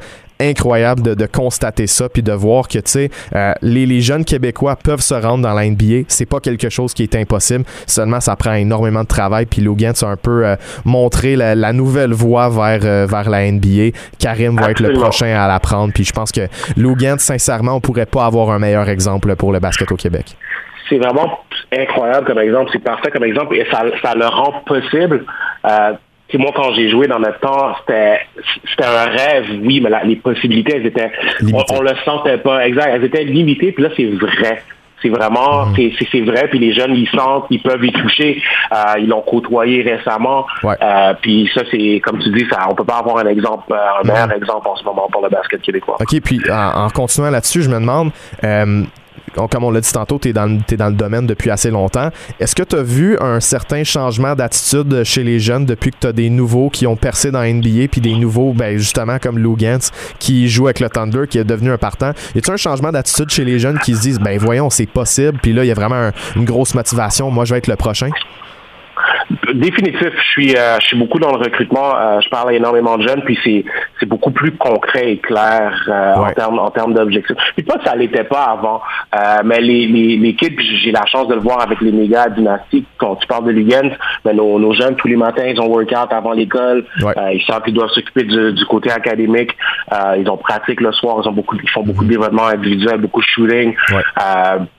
[0.49, 4.25] incroyable de, de, constater ça puis de voir que tu sais euh, les, les, jeunes
[4.25, 7.63] québécois peuvent se rendre dans la NBA c'est pas quelque chose qui est impossible.
[7.88, 9.45] Seulement ça prend énormément de travail.
[9.45, 13.51] Puis Logan a un peu euh, montré la, la, nouvelle voie vers euh, vers la
[13.51, 15.93] NBA Karim va être le prochain à l'apprendre.
[15.93, 19.60] Puis je pense que Logan sincèrement on pourrait pas avoir un meilleur exemple pour le
[19.60, 20.36] basket au Québec.
[20.89, 21.39] C'est vraiment
[21.71, 22.69] incroyable comme exemple.
[22.73, 23.56] C'est parfait comme exemple.
[23.56, 25.25] Et ça, ça le rend possible
[26.38, 28.19] moi, quand j'ai joué dans notre temps, c'était
[28.69, 33.03] c'était un rêve, oui, mais les possibilités, elles étaient, on, le sentait pas, exact, elles
[33.03, 34.63] étaient limitées, puis là, c'est vrai.
[35.01, 35.91] C'est vraiment, mhm.
[35.99, 38.41] c'est vrai, puis les jeunes, ils sentent, ils peuvent y toucher.
[38.71, 40.45] Euh, ils l'ont côtoyé récemment.
[40.63, 44.01] Euh, puis ça, c'est, comme tu dis, ça, on peut pas avoir un exemple, euh,
[44.01, 44.38] un meilleur mhm.
[44.38, 45.97] exemple en ce moment pour le basket québécois.
[45.99, 48.12] OK, puis en, continuant là-dessus, je me demande,
[49.33, 52.09] comme on l'a dit tantôt, tu es, dans le domaine depuis assez longtemps.
[52.39, 56.07] Est-ce que tu as vu un certain changement d'attitude chez les jeunes depuis que tu
[56.07, 59.55] as des nouveaux qui ont percé dans NBA, puis des nouveaux, ben, justement, comme Lou
[59.55, 62.11] Gantz, qui joue avec le Thunder, qui est devenu un partant?
[62.35, 65.39] Y a-t-il un changement d'attitude chez les jeunes qui se disent, ben voyons, c'est possible,
[65.41, 68.09] puis là, il y a vraiment une grosse motivation, moi, je vais être le prochain?
[69.53, 70.10] Définitif.
[70.15, 71.95] Je suis, euh, je suis beaucoup dans le recrutement.
[71.95, 73.65] Euh, je parle à énormément de jeunes, puis c'est,
[73.99, 77.36] c'est beaucoup plus concret et clair euh, en termes, en termes d'objectifs.
[77.56, 78.82] Puis pas que ça l'était pas avant,
[79.43, 82.88] mais les, les, les kids, j'ai la chance de le voir avec les méga dynastiques.
[82.97, 83.91] Quand tu parles de Ligens,
[84.23, 86.86] ben nos, nos jeunes tous les matins, ils ont workout avant l'école.
[86.97, 89.51] ils savent qu'ils doivent s'occuper du, du côté académique.
[90.17, 91.17] ils ont pratique le soir.
[91.23, 93.75] Ils ont beaucoup, ils font beaucoup de développement individuel, beaucoup de shooting.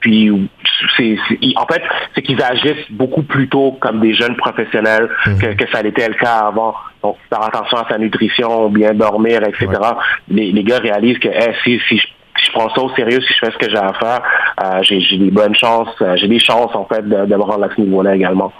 [0.00, 0.48] puis
[0.96, 1.16] c'est,
[1.56, 1.82] en fait,
[2.14, 5.56] c'est qu'ils agissent beaucoup plus tôt comme des jeunes professionnels mhm.
[5.56, 6.74] que, ça l'était le cas avant.
[7.02, 9.68] Donc, faire attention à sa nutrition, bien dormir, etc.
[10.28, 11.28] Les, les, gars réalisent que
[11.64, 12.00] si, si
[12.42, 14.22] je prends ça au sérieux, si je fais ce que j'ai à faire,
[14.62, 17.64] euh, j'ai des bonnes chances, euh, j'ai des chances en fait de, de me rendre
[17.64, 18.52] à ce niveau-là également.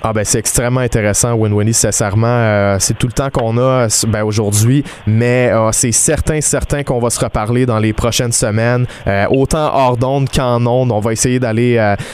[0.00, 2.26] Ah ben c'est extrêmement intéressant, Winnie, sincèrement.
[2.28, 7.00] Euh, c'est tout le temps qu'on a ben, aujourd'hui, mais euh, c'est certain, certain qu'on
[7.00, 10.92] va se reparler dans les prochaines semaines, euh, autant hors d'onde qu'en onde.
[10.92, 11.58] On va essayer d'aller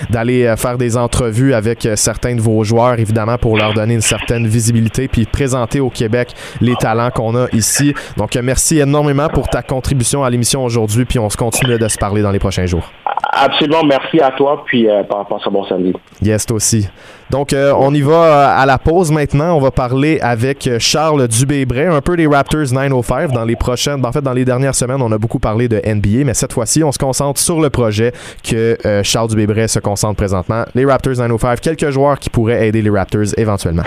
[0.08, 4.46] d'aller faire des entrevues avec certains de vos joueurs, évidemment, pour leur donner une certaine
[4.46, 7.94] visibilité, puis présenter au Québec les talents qu'on a ici.
[8.16, 11.98] Donc merci énormément pour ta contribution à l'émission aujourd'hui, puis on se continue de se
[11.98, 12.90] parler dans les prochains jours.
[13.30, 15.92] Absolument, merci à toi, puis à ce bon samedi.
[16.22, 16.88] Yes, toi aussi.
[17.34, 19.56] Donc, euh, on y va euh, à la pause maintenant.
[19.56, 23.32] On va parler avec euh, Charles Dubébret, un peu des Raptors 905.
[23.32, 25.82] Dans les prochaines, ben, en fait, dans les dernières semaines, on a beaucoup parlé de
[25.84, 28.12] NBA, mais cette fois-ci, on se concentre sur le projet
[28.48, 30.64] que Charles Dubébret se concentre présentement.
[30.76, 33.82] Les Raptors 905, quelques joueurs qui pourraient aider les Raptors éventuellement.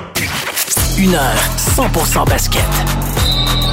[1.00, 2.66] Une heure, 100% basket.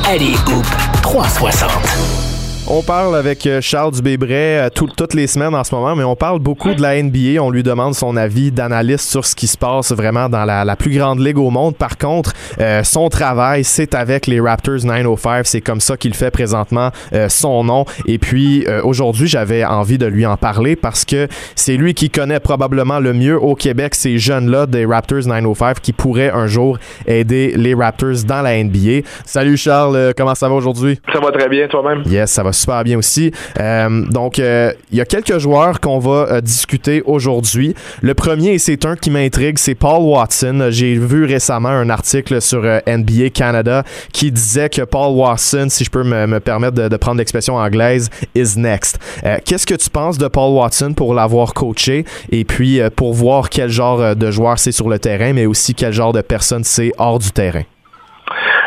[0.08, 0.66] Allez, Hoop
[1.02, 2.23] 360.
[2.66, 6.16] On parle avec euh, Charles Dubébret euh, toutes les semaines en ce moment, mais on
[6.16, 7.38] parle beaucoup de la NBA.
[7.42, 10.96] On lui demande son avis d'analyste sur ce qui se passe vraiment dans la, plus
[10.96, 11.76] grande ligue au monde.
[11.76, 15.46] Par contre, euh, son travail, c'est avec les Raptors 905.
[15.46, 16.90] C'est comme ça qu'il fait présentement
[17.28, 17.84] son nom.
[18.06, 22.40] Et puis, aujourd'hui, j'avais envie de lui en parler parce que c'est lui qui connaît
[22.40, 27.52] probablement le mieux au Québec ces jeunes-là des Raptors 905 qui pourraient un jour aider
[27.56, 29.06] les Raptors dans la NBA.
[29.24, 30.98] Salut Charles, comment ça va aujourd'hui?
[31.12, 32.02] Ça va très bien, toi-même?
[32.06, 33.32] Yes, ça va super bien aussi.
[33.60, 37.74] Euh, donc, euh, il y a quelques joueurs qu'on va euh, discuter aujourd'hui.
[38.00, 40.68] Le premier, et c'est un qui m'intrigue, c'est Paul Watson.
[40.70, 45.90] J'ai vu récemment un article sur NBA Canada qui disait que Paul Watson, si je
[45.90, 48.98] peux me, permettre de, prendre l'expression anglaise, is next.
[49.44, 53.68] Qu'est-ce que tu penses de Paul Watson pour l'avoir coaché et puis pour voir quel
[53.68, 57.18] genre de joueur c'est sur le terrain, mais aussi quel genre de personne c'est hors
[57.18, 57.64] du terrain?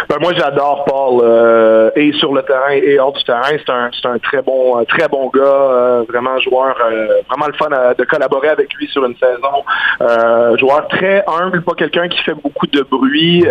[0.09, 3.41] Ben, moi, j'adore Paul, euh, et sur le terrain et hors du terrain.
[3.49, 7.53] C'est un, c'est un très bon, très bon gars, euh, vraiment joueur, euh, vraiment le
[7.53, 7.67] fun
[7.97, 10.55] de collaborer avec lui sur une saison.
[10.57, 13.43] joueur très humble, pas quelqu'un qui fait beaucoup de bruit,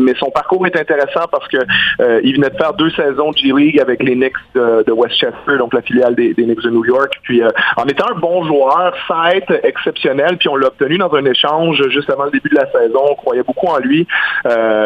[0.00, 1.58] mais son parcours est intéressant parce que
[2.22, 5.82] il venait de faire deux saisons de G-League avec les Knicks de, Westchester, donc la
[5.82, 7.14] filiale des, Knicks de New York.
[7.22, 7.42] Puis
[7.76, 8.94] en étant un bon joueur,
[9.32, 12.70] été exceptionnel, puis on l'a obtenu dans un échange juste avant le début de la
[12.70, 13.00] saison.
[13.10, 14.06] On croyait beaucoup en lui,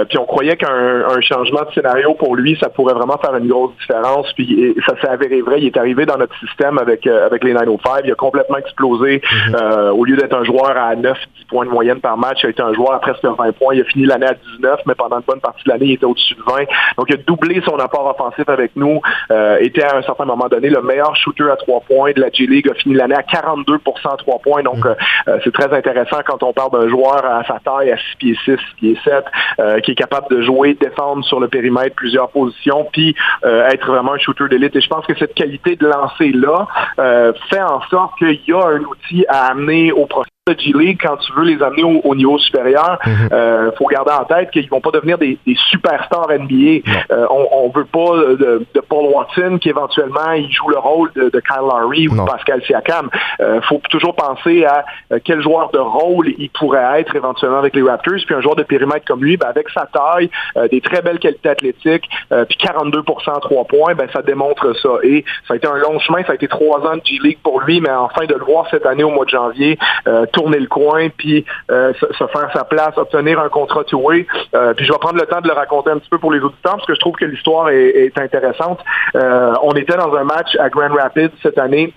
[0.09, 3.49] puis on croyait qu'un un, changement de scénario pour lui, ça pourrait vraiment faire une
[3.49, 4.33] grosse différence.
[4.35, 5.61] Puis ça s'est avéré vrai.
[5.61, 8.03] Il est arrivé dans notre système avec euh, avec les 905.
[8.05, 9.23] Il a complètement explosé.
[9.23, 9.55] Mhm.
[9.55, 11.17] Euh, au lieu d'être un joueur à 9-10
[11.49, 13.75] points de moyenne par match, il a été un joueur à presque 20 points.
[13.75, 16.05] Il a fini l'année à 19, mais pendant une bonne partie de l'année, il était
[16.05, 16.65] au-dessus de 20.
[16.99, 19.01] Donc il a doublé son apport offensif avec nous.
[19.31, 22.31] Euh, était à un certain moment donné le meilleur shooter à 3 points de la
[22.31, 22.69] G-League.
[22.71, 24.63] A fini l'année à 42 à 3 points.
[24.63, 25.41] Donc mhm.
[25.45, 28.53] c'est très intéressant quand on parle d'un joueur à sa taille à 6 pieds 6,
[28.53, 33.15] 6 pieds 7, qui est capable de jouer défendre sur le périmètre plusieurs positions, puis
[33.43, 34.77] être vraiment un shooter d'élite.
[34.77, 36.67] Et je pense que cette qualité de lancer-là
[37.49, 40.07] fait en sorte qu'il y a un outil à amener au
[40.47, 43.29] profil G-League, quand tu veux les amener au, niveau supérieur, il mhm.
[43.33, 45.39] euh, faut garder en tête qu'ils vont pas devenir des,
[45.71, 46.89] superstars NBA.
[47.11, 51.31] Euh, on, ne veut pas de, Paul Watson qui éventuellement il joue le rôle de,
[51.31, 53.09] Kyle Lowry ou Pascal Siakam.
[53.39, 54.85] Il euh, faut toujours penser à
[55.25, 58.15] quel joueur de rôle il pourrait être éventuellement avec les Raptors.
[58.27, 60.31] Puis un joueur de périmètre comme lui, ben, avec sa taille,
[60.71, 62.09] des très belles qualités athlétiques,
[62.49, 64.89] puis 42 à 3 points, ben, ça démontre ça.
[65.03, 67.61] Et ça a été un long chemin, ça a été trois ans de G-League pour
[67.61, 69.79] lui, mais enfin de le voir cette année au mois de janvier,
[70.33, 74.27] tourner le coin, puis euh, se, faire sa place, obtenir un contrat two-way.
[74.55, 76.41] Euh, puis je vais prendre le temps de le raconter un petit peu pour les
[76.41, 78.81] auditeurs, parce que je trouve que l'histoire est, intéressante.
[79.15, 81.95] Euh, on était dans un match à Grand Rapids cette année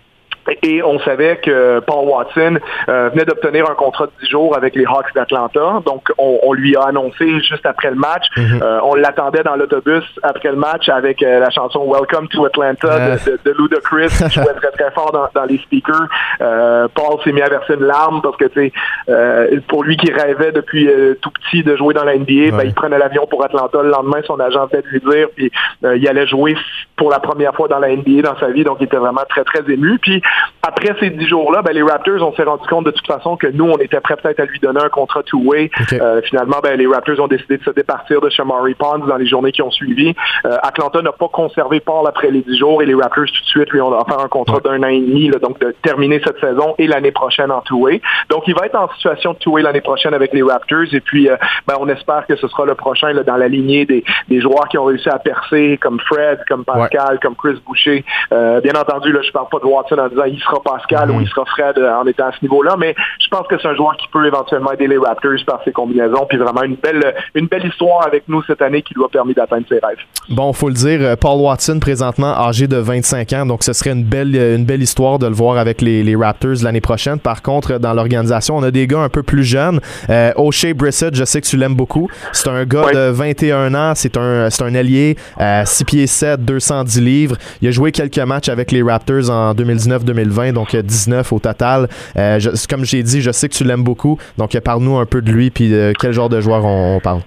[0.61, 4.75] et on savait que Paul Watson euh, venait d'obtenir un contrat de 10 jours avec
[4.75, 5.81] les Hawks d'Atlanta.
[5.85, 8.25] Donc, on, lui a annoncé juste après le match.
[8.37, 8.59] Mhm.
[8.61, 13.17] Euh, on l'attendait dans l'autobus après le match avec euh, la chanson Welcome to Atlanta
[13.17, 16.07] de, de, Ludacris qui jouait très très fort dans, les speakers.
[16.39, 18.71] Paul s'est mis à verser une larme parce que, tu
[19.07, 20.89] sais, pour lui qui rêvait depuis
[21.21, 23.81] tout petit de jouer dans la NBA, ben, il prenait l'avion pour Atlanta.
[23.81, 25.51] Le lendemain, son agent venait de lui dire, puis
[25.95, 26.55] il allait jouer
[26.95, 28.63] pour la première fois dans la NBA dans sa vie.
[28.63, 29.97] Donc, il était vraiment très, très ému.
[29.99, 30.21] Puis,
[30.65, 33.47] après ces dix jours-là, ben, les Raptors, on s'est rendu compte de toute façon que
[33.47, 35.69] nous, on était prêts peut-être à lui donner un contrat two-way.
[35.91, 39.27] Euh, finalement, ben, les Raptors ont décidé de se départir de Shamari Pond dans les
[39.27, 40.15] journées qui ont suivi.
[40.45, 43.47] Euh, Atlanta n'a pas conservé Paul après les dix jours et les Raptors tout de
[43.47, 46.75] suite lui ont offert un contrat d'un an et demi, donc de terminer cette saison
[46.77, 48.01] et l'année prochaine en two-way.
[48.29, 51.29] Donc, il va être en situation de two-way l'année prochaine avec les Raptors et puis
[51.29, 51.35] euh,
[51.67, 54.69] ben, on espère que ce sera le prochain là, dans la lignée des, des, joueurs
[54.69, 58.05] qui ont réussi à percer comme Fred, comme Pascal, comme Chris Boucher.
[58.31, 61.27] bien entendu, là, je parle pas de Watson en disant il sera Pascal ou il
[61.27, 63.95] sera Fred euh, en étant à ce niveau-là, mais je pense que c'est un joueur
[63.97, 67.65] qui peut éventuellement aider les Raptors par ses combinaisons, puis vraiment une belle, une belle
[67.65, 69.97] histoire avec nous cette année qui lui a permis d'atteindre ses rêves.
[70.29, 73.91] Bon, faut le dire, euh, Paul Watson présentement âgé de 25 ans, donc ce serait
[73.91, 77.19] une belle, euh, une belle histoire de le voir avec les, les Raptors l'année prochaine.
[77.19, 79.79] Par contre, dans l'organisation, on a des gars un peu plus jeunes.
[80.09, 82.09] Euh, O'Shea Brissett, je sais que tu l'aimes beaucoup.
[82.31, 85.17] C'est un gars de 21 ans, c'est un, c'est un allié,
[85.65, 87.35] 6 pieds 7, 210 livres.
[87.61, 90.12] Il a joué quelques matchs avec les Raptors en 2019-2020
[90.53, 91.89] donc 19 au total.
[92.17, 95.31] Euh, comme j'ai dit, je sais que tu l'aimes beaucoup, donc parle-nous un peu de
[95.31, 97.21] lui, puis de quel genre de joueur on parle.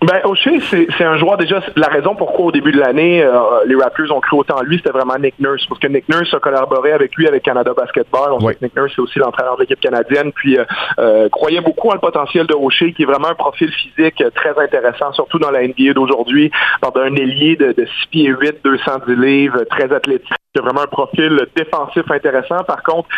[0.00, 1.60] Ben, O'Shea, c'est un joueur déjà.
[1.74, 3.32] La raison pourquoi au début de l'année, euh,
[3.66, 6.32] les Raptors ont cru autant en lui, c'était vraiment Nick Nurse, parce que Nick Nurse
[6.32, 8.32] a collaboré avec lui avec Canada Basketball.
[8.32, 10.64] On sait que Nick Nurse c'est aussi l'entraîneur de l'équipe canadienne, puis euh,
[11.00, 14.56] euh, croyait beaucoup en le potentiel de O'Shea, qui est vraiment un profil physique très
[14.56, 16.52] intéressant, surtout dans la NBA d'aujourd'hui,
[16.94, 20.30] d'un ailier de, de 6 pieds 8, 210 livres, très athlétique.
[20.54, 22.62] C'est vraiment un profil défensif intéressant.
[22.64, 23.08] Par contre,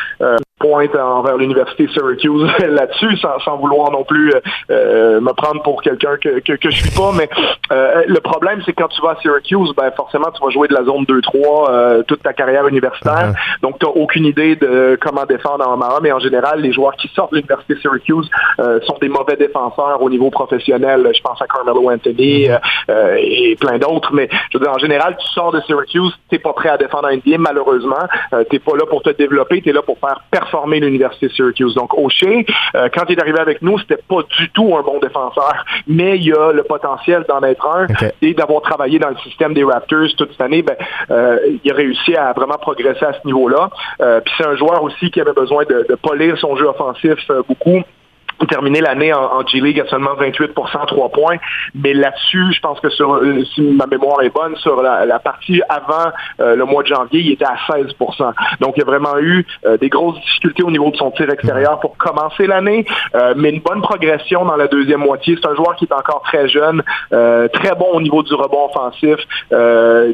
[0.60, 6.16] pointe envers l'université Syracuse là-dessus, sans, vouloir non plus euh, euh, me prendre pour quelqu'un
[6.22, 7.10] que, que, que, je suis pas.
[7.16, 7.28] Mais
[7.72, 10.68] euh, le problème, c'est que quand tu vas à Syracuse, ben forcément, tu vas jouer
[10.68, 13.32] de la zone 2-3 toute ta carrière universitaire.
[13.32, 13.62] Uh-huh.
[13.62, 16.00] Donc, tu n'as aucune idée de comment défendre en Mara.
[16.02, 20.10] Mais en général, les joueurs qui sortent de l'université Syracuse sont des mauvais défenseurs au
[20.10, 21.10] niveau professionnel.
[21.14, 23.16] Je pense à Carmelo Anthony uh-huh.
[23.16, 24.12] et plein d'autres.
[24.12, 26.76] Mais je veux dire, en général, tu sors de Syracuse, tu n'es pas prêt à
[26.76, 28.04] défendre un NBA, malheureusement.
[28.30, 30.20] tu n'es pas là pour te développer, tu es là pour faire
[30.50, 31.74] former l'université Syracuse.
[31.74, 34.98] Donc O'Shea, euh, quand il est arrivé avec nous, c'était pas du tout un bon
[35.00, 37.86] défenseur, mais il a le potentiel d'en être un
[38.22, 40.76] et d'avoir travaillé dans le système des Raptors toute cette année, ben,
[41.10, 43.70] euh, il a réussi à vraiment progresser à ce niveau-là.
[44.00, 47.30] Euh, puis c'est un joueur aussi qui avait besoin de, de polir son jeu offensif
[47.48, 47.82] beaucoup
[48.46, 51.36] terminé l'année en, G-League à seulement 28% 3 points.
[51.74, 55.60] Mais là-dessus, je pense que sur, euh, si ma mémoire est bonne, sur la, partie
[55.68, 59.18] avant euh, le mois de janvier, il était à 16% Donc, il y a vraiment
[59.18, 62.84] eu euh, des grosses difficultés au niveau de son tir extérieur pour commencer l'année,
[63.36, 65.36] mais une bonne progression dans la deuxième moitié.
[65.40, 69.16] C'est un joueur qui est encore très jeune, très bon au niveau du rebond offensif,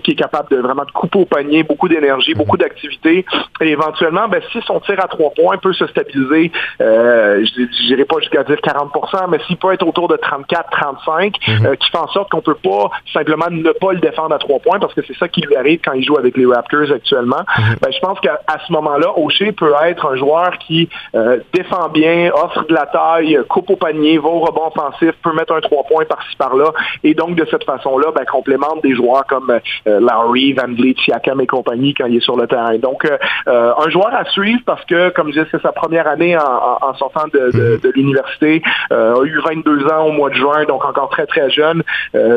[0.03, 3.25] qui est capable de vraiment de couper au panier, beaucoup d'énergie, beaucoup d'activité.
[3.61, 8.16] Et éventuellement, ben, si son tir à trois points peut se stabiliser, je dirais pas
[8.21, 11.67] jusqu'à dire 40% mais s'il peut être autour de 34, 35, mhm.
[11.67, 14.59] euh, qui fait en sorte qu'on peut pas simplement ne pas le défendre à trois
[14.59, 17.45] points, parce que c'est ça qui lui arrive quand il joue avec les Raptors actuellement.
[17.59, 17.77] Mhm.
[17.81, 22.31] ben, je pense qu'à ce moment-là, O'Shea peut être un joueur qui euh, défend bien,
[22.35, 25.85] offre de la taille, coupe au panier, va au rebond offensif, peut mettre un trois
[25.85, 26.73] points par-ci par-là,
[27.05, 31.41] et donc de cette façon-là, ben, complémente des joueurs comme euh, Lowry, Van Vliet, Siakam
[31.41, 32.77] et compagnie quand il est sur le terrain.
[32.79, 33.07] Donc,
[33.47, 37.27] un joueur à suivre parce que, comme je disais, c'est sa première année en, sortant
[37.33, 41.27] de, de, de l'université, a eu 22 ans au mois de juin, donc encore très
[41.27, 41.83] très jeune,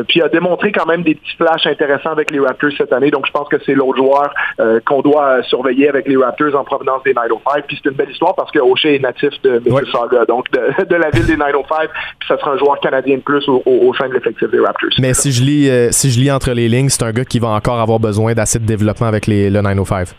[0.07, 3.11] puis a démontré quand même des petits flashs intéressants avec les Raptors cette année.
[3.11, 4.33] Donc je pense que c'est l'autre joueur
[4.85, 7.65] qu'on doit surveiller avec les Raptors en provenance des 905.
[7.67, 11.09] Puis c'est une belle histoire parce que O'Shea est natif de Mississauga, donc de, la
[11.09, 11.89] ville des 905.
[12.19, 14.89] Puis ça sera un joueur canadien de plus au, sein de l'effectif des Raptors.
[14.99, 17.49] Mais si je lis, si je lis entre les lignes, c'est un gars qui va
[17.49, 20.09] encore avoir besoin d'assez de développement avec les, le 905.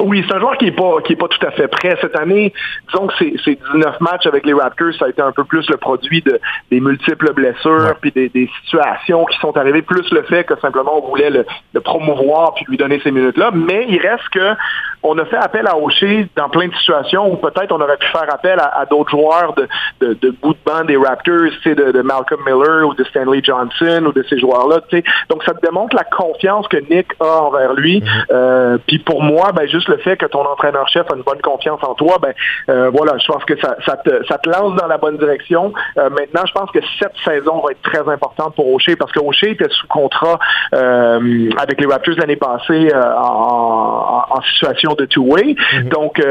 [0.00, 2.16] Oui, c'est un joueur qui est pas qui est pas tout à fait prêt cette
[2.16, 2.52] année.
[2.88, 5.76] Disons que ces, 19 matchs avec les Raptors, ça a été un peu plus le
[5.76, 10.44] produit de des multiples blessures puis des, des, situations qui sont arrivées, plus le fait
[10.44, 13.50] que simplement on voulait le, le promouvoir puis lui donner ces minutes-là.
[13.52, 14.54] Mais il reste que
[15.02, 18.06] on a fait appel à O'Shea dans plein de situations où peut-être on aurait pu
[18.08, 19.68] faire appel à, d'autres joueurs de,
[20.00, 24.04] de, de, bout de banc des Raptors, de, de Malcolm Miller ou de Stanley Johnson
[24.06, 24.80] ou de ces joueurs-là.
[25.28, 28.00] Donc ça te démontre la confiance que Nick a envers lui.
[28.00, 28.24] Mm-hmm.
[28.32, 31.80] euh, puis pour moi, ben juste le fait que ton entraîneur-chef a une bonne confiance
[31.82, 32.32] en toi, ben
[32.68, 35.72] euh, voilà, je pense que ça, ça, te, ça te lance dans la bonne direction.
[35.98, 39.20] Euh, maintenant, je pense que cette saison va être très importante pour O'Shea parce que
[39.20, 40.38] O'Shea était sous contrat
[40.74, 45.56] euh, avec les Raptors l'année passée en, en situation de two-way.
[45.74, 45.88] Mhm.
[45.88, 46.22] Donc,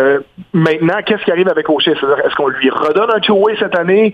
[0.53, 1.91] maintenant, qu'est-ce qui arrive avec O'Shea?
[1.91, 4.13] Est-ce qu'on lui redonne un two-way cette année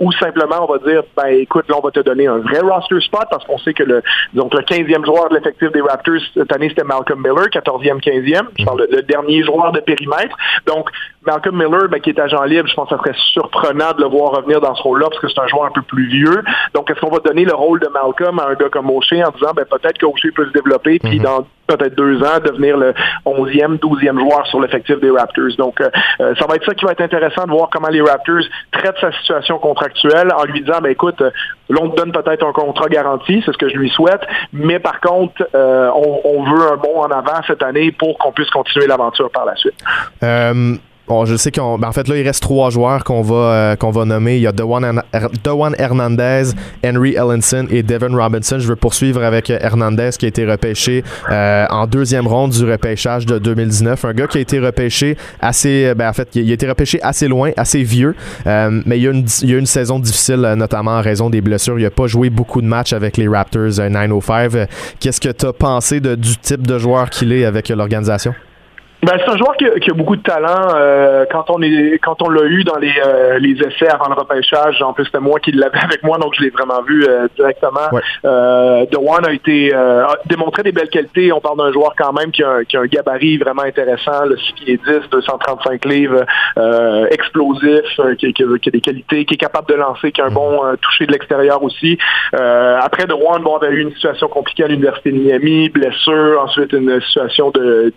[0.00, 3.00] ou simplement on va dire, ben écoute, là, on va te donner un vrai roster
[3.00, 4.02] spot parce qu'on sait que le,
[4.34, 8.46] donc, le 15e joueur de l'effectif des Raptors cette année, c'était Malcolm Miller, 14e, 15e.
[8.58, 10.36] Je parle le, dernier joueur de périmètre.
[10.66, 10.90] Donc,
[11.26, 14.08] Malcolm Miller, ben, qui est agent libre, je pense que ça serait surprenant de le
[14.08, 16.42] voir revenir dans ce rôle-là parce que c'est un joueur un peu plus vieux.
[16.74, 19.30] Donc, est-ce qu'on va donner le rôle de Malcolm à un gars comme O'Shea en
[19.30, 21.24] disant, ben, peut-être qu'O'Shea peut se développer, puis mhm.
[21.24, 25.56] dans peut-être deux ans, devenir le 11e, 12e joueur sur l'effectif des Raptors.
[25.58, 28.00] Donc, euh, euh, ça va être ça qui va être intéressant de voir comment les
[28.00, 31.30] Raptors traitent sa situation contractuelle en lui disant, ben écoute, euh,
[31.68, 34.20] l'on te donne peut-être un contrat garanti, c'est ce que je lui souhaite,
[34.52, 38.50] mais par contre, on, on, veut un bond en avant cette année pour qu'on puisse
[38.50, 39.74] continuer l'aventure par la suite.
[41.08, 43.92] Bon, je sais qu'en ben, fait là il reste trois joueurs qu'on va euh, qu'on
[43.92, 44.36] va nommer.
[44.36, 44.92] Il y a Dewan,
[45.78, 46.50] Hernandez,
[46.84, 48.58] Henry Ellenson et Devin Robinson.
[48.58, 53.24] Je veux poursuivre avec Hernandez qui a été repêché euh, en deuxième ronde du repêchage
[53.24, 54.04] de 2019.
[54.04, 57.28] Un gars qui a été repêché assez, ben, en fait, il a été repêché assez
[57.28, 58.16] loin, assez vieux,
[58.48, 61.30] euh, mais il y, a une, il y a une saison difficile, notamment en raison
[61.30, 61.78] des blessures.
[61.78, 64.68] Il n'a pas joué beaucoup de matchs avec les Raptors 905.
[64.98, 68.34] Qu'est-ce que tu as pensé de, du type de joueur qu'il est avec l'organisation?
[69.02, 70.74] Ben, c'est un joueur qui a, beaucoup de talent.
[70.74, 74.14] Euh, quand on est quand on l'a eu dans les, euh, les essais avant le
[74.14, 77.28] repêchage, en plus c'était moi qui l'avais avec moi, donc je l'ai vraiment vu euh,
[77.36, 77.88] directement.
[77.92, 78.00] Ouais.
[78.90, 81.30] Dewan a été a démontré des belles qualités.
[81.32, 84.24] On parle d'un joueur quand même qui a, un, qui a un gabarit vraiment intéressant,
[84.24, 86.24] le 6 pieds 10, 235 livres,
[87.10, 90.62] explosif, qui, qui, a des qualités, qui est capable de lancer, qui a un bon
[90.80, 91.98] toucher de l'extérieur aussi.
[92.32, 97.00] après Dewan, bon, avait eu une situation compliquée à l'université de Miami, blessure, ensuite une
[97.02, 97.92] situation de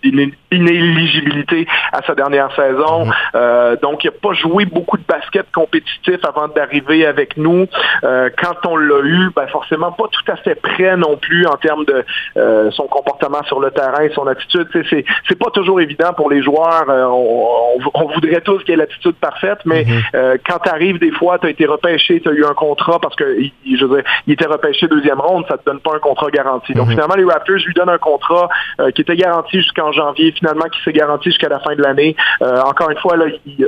[1.92, 3.06] à sa dernière saison.
[3.06, 3.14] Mhm.
[3.36, 7.68] Euh, donc, il n'a pas joué beaucoup de basket compétitif avant d'arriver avec nous.
[8.04, 11.56] Euh, quand on l'a eu, ben forcément pas tout à fait prêt non plus en
[11.58, 12.06] termes de
[12.38, 14.68] euh, son comportement sur le terrain, son attitude.
[14.74, 16.86] C'est, c'est pas toujours évident pour les joueurs.
[16.88, 20.38] On, on, voudrait tous qu'il ait l'attitude parfaite, mais mhm.
[20.48, 23.16] quand tu arrives des fois, tu as été repêché, tu as eu un contrat parce
[23.16, 26.30] que je veux dire, il était repêché deuxième ronde, ça te donne pas un contrat
[26.32, 26.74] garanti.
[26.74, 26.94] Donc mhm.
[26.94, 28.50] finalement, les Raptors lui donnent un contrat
[28.96, 32.16] qui était garanti jusqu'en janvier, finalement qui s'est garanti jusqu'à la fin de l'année.
[32.42, 33.26] Euh, encore une fois, là,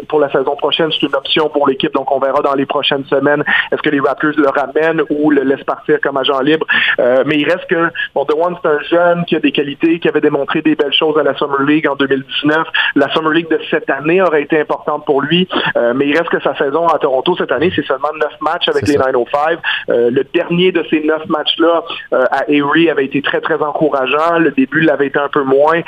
[0.08, 3.06] pour la saison prochaine, c'est une option pour l'équipe, donc on verra dans les prochaines
[3.06, 6.66] semaines est-ce que les Raptors le ramènent ou le laissent partir comme agent libre.
[7.00, 10.08] Euh, mais il reste que, bon, One, c'est un jeune qui a des qualités, qui
[10.08, 12.68] avait démontré des belles choses à la Summer League en 2019.
[12.96, 16.30] La Summer League de cette année aurait été importante pour lui, euh, mais il reste
[16.30, 19.60] que sa saison à Toronto cette année, c'est seulement neuf matchs avec les 905.
[19.88, 24.40] le dernier de ces neuf matchs-là à Erie avait été très, très encourageant.
[24.40, 25.82] Le début l'avait été un peu moins.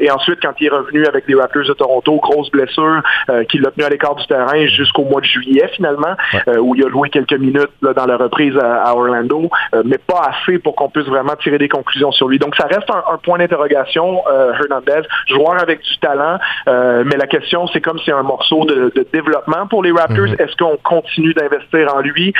[0.00, 3.58] et ensuite, quand il est revenu avec les Raptors de Toronto, grosse blessure euh, qui
[3.58, 6.14] l'a tenu à l'écart du terrain jusqu'au mois de juillet finalement,
[6.48, 10.30] euh, où il a joué quelques minutes dans la reprise à, Orlando, euh, mais pas
[10.30, 12.38] assez pour qu'on puisse vraiment tirer des conclusions sur lui.
[12.38, 17.80] Donc ça reste un, point d'interrogation, Hernandez, joueur avec du talent, mais la question c'est
[17.80, 20.26] comme c'est un morceau de, développement pour les Raptors.
[20.26, 20.42] Mm-hmm.
[20.42, 22.32] Est-ce qu'on continue d'investir en lui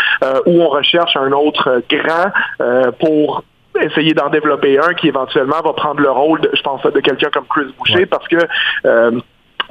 [0.47, 3.45] ou on recherche un autre grand pour
[3.83, 7.31] essayer d'en développer un qui éventuellement va prendre le rôle, de, je pense, de quelqu'un
[7.31, 8.37] comme Chris Boucher, parce que
[8.85, 9.21] euh,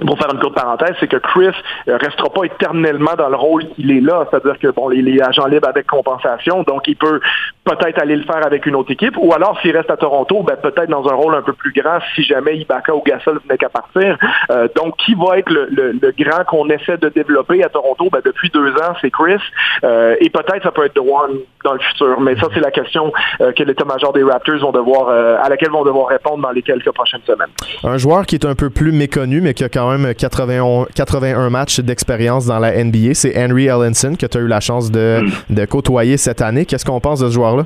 [0.05, 1.55] pour faire une courte parenthèse, c'est que Chris
[1.87, 4.25] euh, restera pas éternellement dans le rôle qu'il est là.
[4.29, 7.19] C'est-à-dire que bon, les, les, agents libres avec compensation, donc il peut
[7.65, 10.55] peut-être aller le faire avec une autre équipe, ou alors s'il reste à Toronto, ben,
[10.55, 13.69] peut-être dans un rôle un peu plus grand si jamais Ibaka ou Gasol venait qu'à
[13.69, 14.17] partir.
[14.51, 18.09] Euh, donc, qui va être le, le, grand qu'on essaie de développer à Toronto?
[18.11, 19.41] Ben, depuis deux ans, c'est Chris.
[19.83, 22.19] Euh, et peut-être ça peut être The One dans le futur.
[22.21, 26.07] Mais ça, c'est la question que l'état-major des Raptors vont devoir, à laquelle vont devoir
[26.07, 27.49] répondre dans les quelques prochaines semaines.
[27.83, 30.85] Un joueur qui est un peu plus méconnu, mais qui a quand quand même 81,
[30.93, 33.13] 81 matchs d'expérience dans la NBA.
[33.13, 36.65] C'est Henry Ellenson que tu as eu la chance de, de côtoyer cette année.
[36.65, 37.65] Qu'est-ce qu'on pense de ce joueur-là?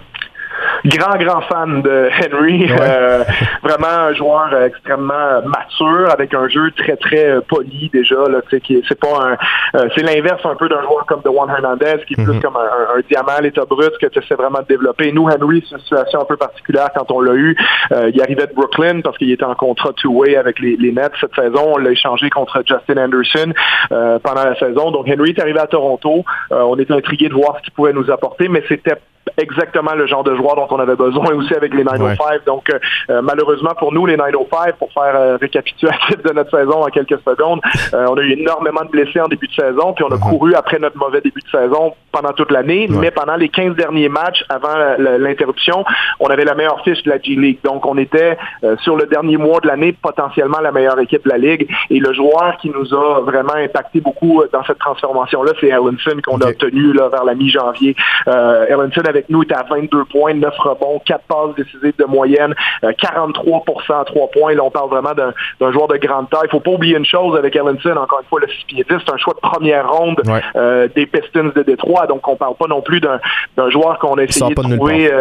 [0.86, 2.70] Grand, grand fan de Henry.
[2.70, 3.24] Euh,
[3.62, 8.16] vraiment un joueur extrêmement mature, avec un jeu très, très euh, poli déjà.
[8.30, 12.14] Là, c'est pas un, euh, c'est l'inverse un peu d'un joueur comme Juan Hernandez, qui
[12.14, 12.42] est plus mhm.
[12.42, 15.12] comme un, diamant l'état brut que tu essaies vraiment de développer.
[15.12, 17.56] Nous, Henry, c'est une situation un peu particulière quand on l'a eu.
[17.92, 21.36] il arrivait de Brooklyn parce qu'il était en contrat two-way avec les, les, Nets cette
[21.36, 21.74] saison.
[21.76, 23.54] On l'a échangé contre Justin Anderson
[23.90, 24.92] pendant la saison.
[24.92, 26.24] Donc, Henry est arrivé à Toronto.
[26.52, 28.98] on était intrigué de voir ce qu'il pouvait nous apporter, mais c'était
[29.38, 32.46] exactement le genre de joueur dont on avait besoin aussi avec les 905.
[32.46, 36.84] Donc, euh, euh, malheureusement pour nous, les 905, pour faire euh, récapitulatif de notre saison
[36.84, 37.62] en quelques secondes,
[37.94, 40.30] on a eu énormément de blessés en début de saison, puis on a uh-huh.
[40.30, 44.10] couru après notre mauvais début de saison pendant toute l'année, mais pendant les 15 derniers
[44.10, 45.84] matchs avant l'interruption,
[46.20, 47.58] on avait la meilleure fiche de la G-League.
[47.64, 48.38] Donc, on était
[48.82, 51.68] sur le dernier mois de l'année potentiellement la meilleure équipe de la Ligue.
[51.90, 56.38] Et le joueur qui nous a vraiment impacté beaucoup dans cette transformation-là, c'est Ellenson qu'on
[56.42, 57.96] a obtenu là, vers la mi-janvier.
[58.28, 62.54] Ellenson avec nous était à 22 points, 9 rebonds, 4 passes décisives de moyenne,
[62.98, 64.54] 43 euh, à 3 points.
[64.54, 66.42] Là, on parle vraiment d'un joueur de grande taille.
[66.46, 68.98] Il faut pas oublier une chose avec Ellenson, encore une fois, le 6 pieds 10,
[69.06, 70.22] c'est un choix de première ronde
[70.56, 72.08] euh, des Pistons de Détroit.
[72.08, 75.12] Donc, on parle pas non plus d'un joueur qu'on a essayé de trouver.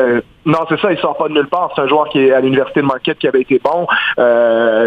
[0.47, 1.71] Euh, non, c'est ça, il sort pas de nulle part.
[1.75, 3.87] C'est un joueur qui est à l'université de Marquette qui avait été bon.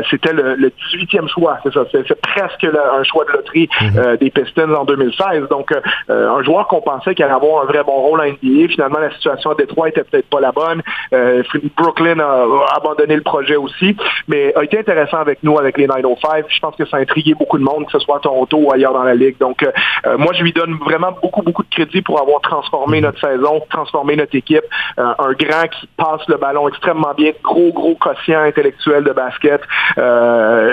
[0.10, 1.86] C'était le, 18e choix, c'est ça.
[1.92, 4.18] C'est presque un choix de loterie mhm.
[4.18, 5.48] des Pistons en 2016.
[5.50, 5.72] Donc,
[6.10, 8.68] un joueur qu'on pensait qu'il allait avoir un vrai bon rôle en NBA.
[8.70, 10.82] Finalement, la situation à Détroit était peut-être pas la bonne.
[11.14, 11.44] Euh,
[11.78, 12.46] Brooklyn a,
[12.76, 13.96] abandonné le projet aussi,
[14.28, 16.46] mais a été intéressant avec nous, avec les 905.
[16.48, 18.72] Je pense que ça a intrigué beaucoup de monde, que ce soit à Toronto ou
[18.72, 19.38] ailleurs dans la ligue.
[19.40, 19.72] Donc, euh,
[20.06, 23.62] euh, moi, je lui donne vraiment beaucoup, beaucoup de crédit pour avoir transformé notre saison,
[23.70, 24.64] transformé notre équipe.
[24.98, 29.62] un grand qui passe le ballon extrêmement bien, gros, gros quotient intellectuel de basket,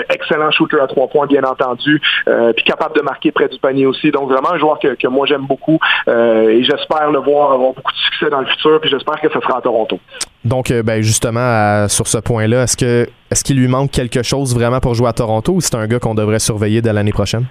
[0.09, 4.11] excellent shooter à trois points, bien entendu, puis capable de marquer près du panier aussi.
[4.11, 7.97] Donc, vraiment un joueur que, moi, j'aime beaucoup et j'espère le voir avoir beaucoup de
[7.97, 9.99] succès dans le futur, puis j'espère que ce sera à Toronto.
[10.45, 14.53] Donc, euh, ben, justement, sur ce point-là, est-ce que est-ce qu'il lui manque quelque chose
[14.53, 17.45] vraiment pour jouer à Toronto ou c'est un gars qu'on devrait surveiller dès l'année prochaine?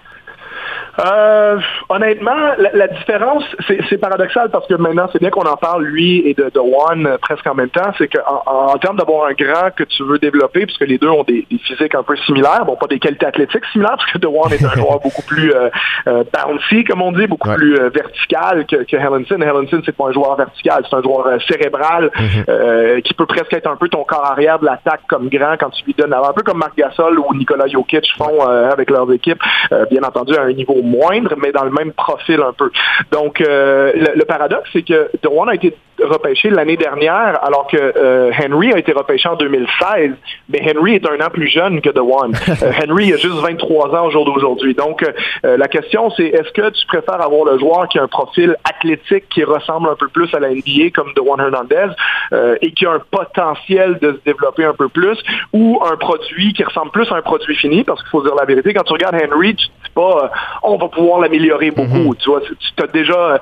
[0.98, 3.44] Euh, honnêtement, la, différence,
[3.88, 7.06] c'est paradoxal parce que maintenant, c'est bien qu'on en parle, lui et de, de One,
[7.06, 10.18] euh, presque en même temps, c'est qu'en en, termes d'avoir un grand que tu veux
[10.18, 13.64] développer, puisque les deux ont des, physiques un peu similaires, bon, pas des qualités athlétiques
[13.72, 15.70] similaires, parce que The One est un joueur beaucoup plus euh,
[16.08, 19.40] euh, bouncy, comme on dit, beaucoup plus vertical que, que Hellenson.
[19.40, 23.02] Hellenson, c'est pas un joueur vertical, c'est un joueur cérébral mhm.
[23.02, 25.84] qui peut presque être un peu ton corps arrière de l'attaque comme grand quand tu
[25.84, 29.42] lui donnes, un peu comme Marc Gasol ou Nicolas Jokic font avec leurs équipes,
[29.90, 32.70] bien entendu à un niveau moindre, mais dans le même profil un peu.
[33.10, 35.74] Donc, euh, le, paradoxe, c'est que Dewan a été
[36.04, 40.12] repêché l'année dernière, alors que euh, Henry a été repêché en 2016.
[40.48, 42.32] Mais Henry est un an plus jeune que Dewan.
[42.62, 44.74] Euh, Henry a juste 23 ans au jour d'aujourd'hui.
[44.74, 45.04] Donc,
[45.42, 49.28] la question, c'est est-ce que tu préfères avoir le joueur qui a un profil athlétique
[49.30, 51.88] qui ressemble un peu plus à la NBA comme Dewan Hernandez
[52.60, 55.18] et qui a un potentiel de se développer un peu plus,
[55.52, 58.44] ou un produit qui ressemble plus à un produit fini, parce qu'il faut dire la
[58.44, 60.30] vérité, quand tu regardes Henry, tu dis pas
[60.62, 62.10] on va pouvoir l'améliorer beaucoup.
[62.10, 62.16] Mhm.
[62.16, 63.40] Tu vois, tu as déjà,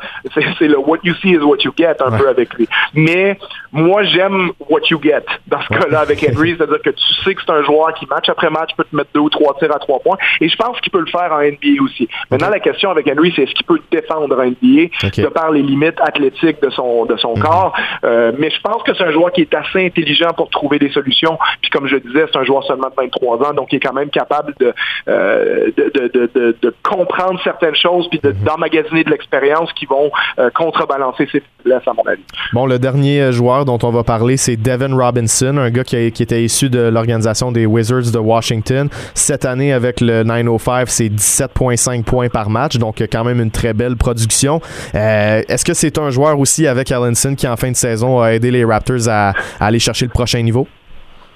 [0.59, 2.50] c'est le what you see is what you get un peu avec
[2.95, 3.39] Mais
[3.73, 7.43] moi, j'aime what you get dans ce cas-là avec Henry, c'est-à-dire que tu sais que
[7.45, 9.79] c'est un joueur qui match après match peut te mettre deux ou trois tirs à
[9.79, 10.17] trois points.
[10.41, 12.09] Et je pense qu'il peut le faire en NBA aussi.
[12.31, 15.63] Maintenant, la question avec Henry, c'est est-ce qu'il peut défendre en NBA de par les
[15.63, 17.43] limites athlétiques de son de son mhm.
[17.43, 17.77] corps?
[18.05, 20.91] Euh, mais je pense que c'est un joueur qui est assez intelligent pour trouver des
[20.91, 21.39] solutions.
[21.61, 23.93] Puis comme je disais, c'est un joueur seulement de 23 ans, donc il est quand
[23.93, 24.73] même capable de,
[25.09, 28.33] euh, de, de, de, de comprendre certaines choses puis mhm.
[28.45, 32.25] d'emmagasiner de l'expérience qui vont euh, contrebalancer ses faiblesses, à mon avis.
[32.53, 36.43] Bon, le dernier joueur dont on va parler, c'est Devin Robinson, un gars qui, était
[36.43, 38.89] issu de l'organisation des Wizards de Washington.
[39.15, 43.73] Cette année, avec le 905, c'est 17,5 points par match, donc quand même une très
[43.73, 44.61] belle production.
[44.95, 48.31] Euh, est-ce que c'est un joueur aussi avec Allenson qui, en fin de saison, a
[48.31, 50.67] aidé les Raptors à aller chercher le prochain niveau?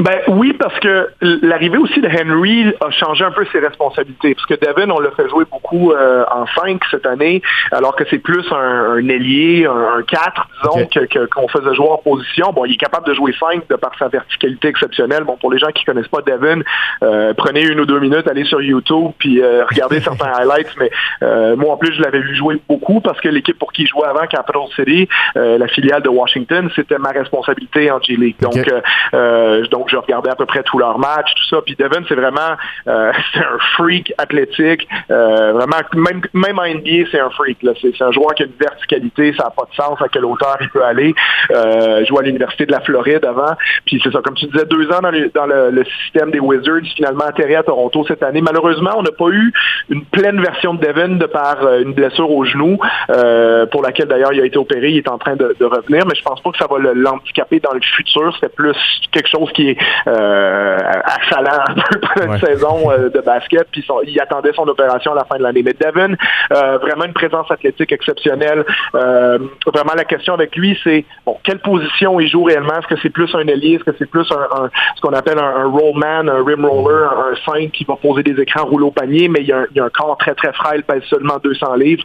[0.00, 4.34] Ben oui, parce que l'arrivée aussi de Henry a changé un peu ses responsabilités.
[4.34, 8.04] Parce que Devin, on l'a fait jouer beaucoup euh, en 5 cette année, alors que
[8.10, 12.52] c'est plus un, un, ailier, un, 4, disons, que, qu'on faisait jouer en position.
[12.52, 15.22] Bon, il est capable de jouer 5 de par sa verticalité exceptionnelle.
[15.22, 16.62] Bon, pour les gens qui connaissent pas Devin,
[17.04, 20.74] euh, prenez une ou deux minutes, allez sur YouTube, puis euh, regardez certains highlights.
[20.78, 20.90] Mais
[21.56, 24.08] moi, en plus, je l'avais vu jouer beaucoup parce que l'équipe pour qui il jouait
[24.08, 28.36] avant, Capital City, la filiale de Washington, c'était ma responsabilité en G-League.
[28.40, 28.54] Donc,
[29.70, 31.62] donc donc je regardais à peu près tous leurs matchs, tout ça.
[31.64, 32.56] Puis Devin, c'est vraiment
[32.86, 34.88] c'est un freak athlétique.
[35.08, 37.58] vraiment, même, même en NBA, c'est un freak.
[37.80, 40.56] C'est un joueur qui a une verticalité, ça n'a pas de sens à quelle hauteur
[40.60, 41.14] il peut aller.
[41.50, 43.54] Euh, joue à l'Université de la Floride avant.
[43.84, 47.54] Puis c'est ça, comme tu disais, deux ans dans, le, système des Wizards, finalement atterri
[47.56, 48.40] à Toronto cette année.
[48.40, 49.52] Malheureusement, on n'a pas eu
[49.90, 52.78] une pleine version de Devin de par une blessure au genou,
[53.70, 56.22] pour laquelle d'ailleurs il a été opéré, il est en train de, revenir, mais je
[56.22, 58.36] pense pas que ça va l'handicaper dans le futur.
[58.40, 58.76] C'est plus
[59.12, 59.73] quelque chose qui est
[60.06, 65.12] euh, affalant un peu pour une saison euh, de basket, puis il attendait son opération
[65.12, 65.62] à la fin de l'année.
[65.62, 66.14] Mais Devin,
[66.52, 68.64] euh, vraiment une présence athlétique exceptionnelle.
[68.94, 72.78] Euh, vraiment, la question avec lui, c'est bon, quelle position il joue réellement?
[72.78, 73.74] Est-ce que c'est plus un ailier?
[73.74, 77.70] Est-ce que c'est plus un, ce qu'on appelle un, rollman, un rim roller, un, 5
[77.70, 80.52] qui va poser des écrans rouleau panier, mais il y, a un, corps très, très
[80.52, 82.04] frêle, pèse seulement 200 livres.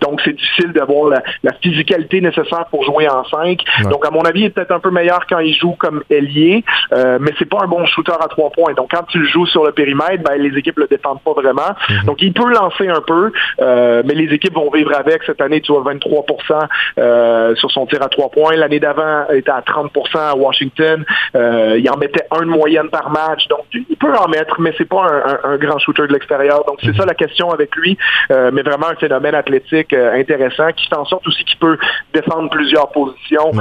[0.00, 3.62] donc, c'est difficile d'avoir la, la, physicalité nécessaire pour jouer en 5.
[3.90, 6.64] Donc, à mon avis, il est peut-être un peu meilleur quand il joue comme ailier,
[6.92, 8.72] euh, mais c'est pas un bon shooter à trois points.
[8.74, 11.74] Donc, quand tu le joues sur le périmètre, ben, les équipes le défendent pas vraiment.
[11.88, 12.04] Mhm.
[12.06, 15.22] Donc, il peut lancer un peu, euh, mais les équipes vont vivre avec.
[15.24, 16.68] Cette année, tu vois, 23%
[16.98, 18.56] euh, sur son tir à trois points.
[18.56, 21.04] L'année d'avant, il était à 30% à Washington.
[21.36, 23.46] Euh, il en mettait un de moyenne par match.
[23.48, 25.06] Donc, il peut en mettre, mais c'est pas
[25.44, 26.64] un, grand shooter de l'extérieur.
[26.66, 26.96] Donc, c'est mhm.
[26.96, 27.96] ça la question avec lui.
[28.30, 31.78] mais vraiment un phénomène athlétique intéressant qui fait en sorte aussi qu'il peut
[32.14, 33.52] défendre plusieurs positions.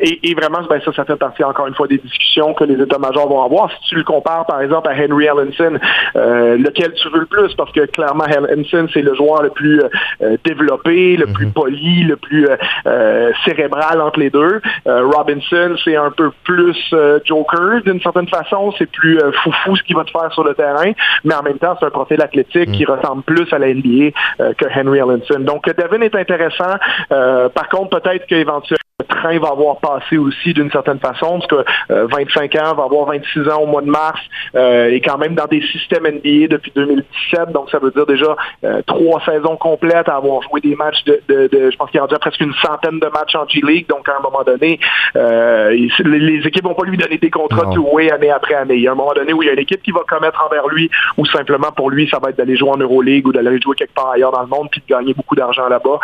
[0.00, 2.80] Et, et, vraiment, ben, ça, ça fait partie encore une fois des discussions que les
[2.82, 3.70] états-majors vont avoir.
[3.72, 5.78] Si tu le compares, par exemple, à Henry Ellenson,
[6.16, 9.80] euh, lequel tu veux le plus, parce que clairement, Ellenson, c'est le joueur le plus
[9.80, 11.52] euh, développé, le plus mhm.
[11.52, 12.48] poli, le plus
[12.86, 14.60] euh, cérébral entre les deux.
[14.86, 16.76] Robinson, c'est un peu plus
[17.24, 20.92] joker d'une certaine façon, c'est plus foufou ce qu'il va te faire sur le terrain,
[21.24, 22.90] mais en même temps, c'est un profil athlétique qui mhm.
[22.90, 25.40] ressemble plus à la NBA que Henry Ellenson.
[25.40, 26.76] Donc, Devin est intéressant.
[27.08, 31.64] par contre, peut-être qu'éventuellement, le train va avoir passé aussi d'une certaine façon, parce que
[31.88, 34.20] 25 euh, ans, va avoir 26 ans au mois de mars,
[34.54, 38.36] euh, et quand même dans des systèmes NBA depuis 2017, donc ça veut dire déjà
[38.64, 42.06] euh, trois saisons complètes à avoir joué des matchs de, je pense qu'il y a
[42.06, 44.78] déjà presque une centaine de matchs en G-League, donc à un moment donné,
[45.14, 48.74] les, équipes vont pas lui donner des contrats two-way année après année.
[48.74, 50.42] Il y a un moment donné où il y a une équipe qui va commettre
[50.44, 53.60] envers lui, ou simplement pour lui, ça va être d'aller jouer en Euroleague ou d'aller
[53.60, 56.00] jouer quelque part ailleurs dans le monde, puis de gagner beaucoup d'argent là-bas.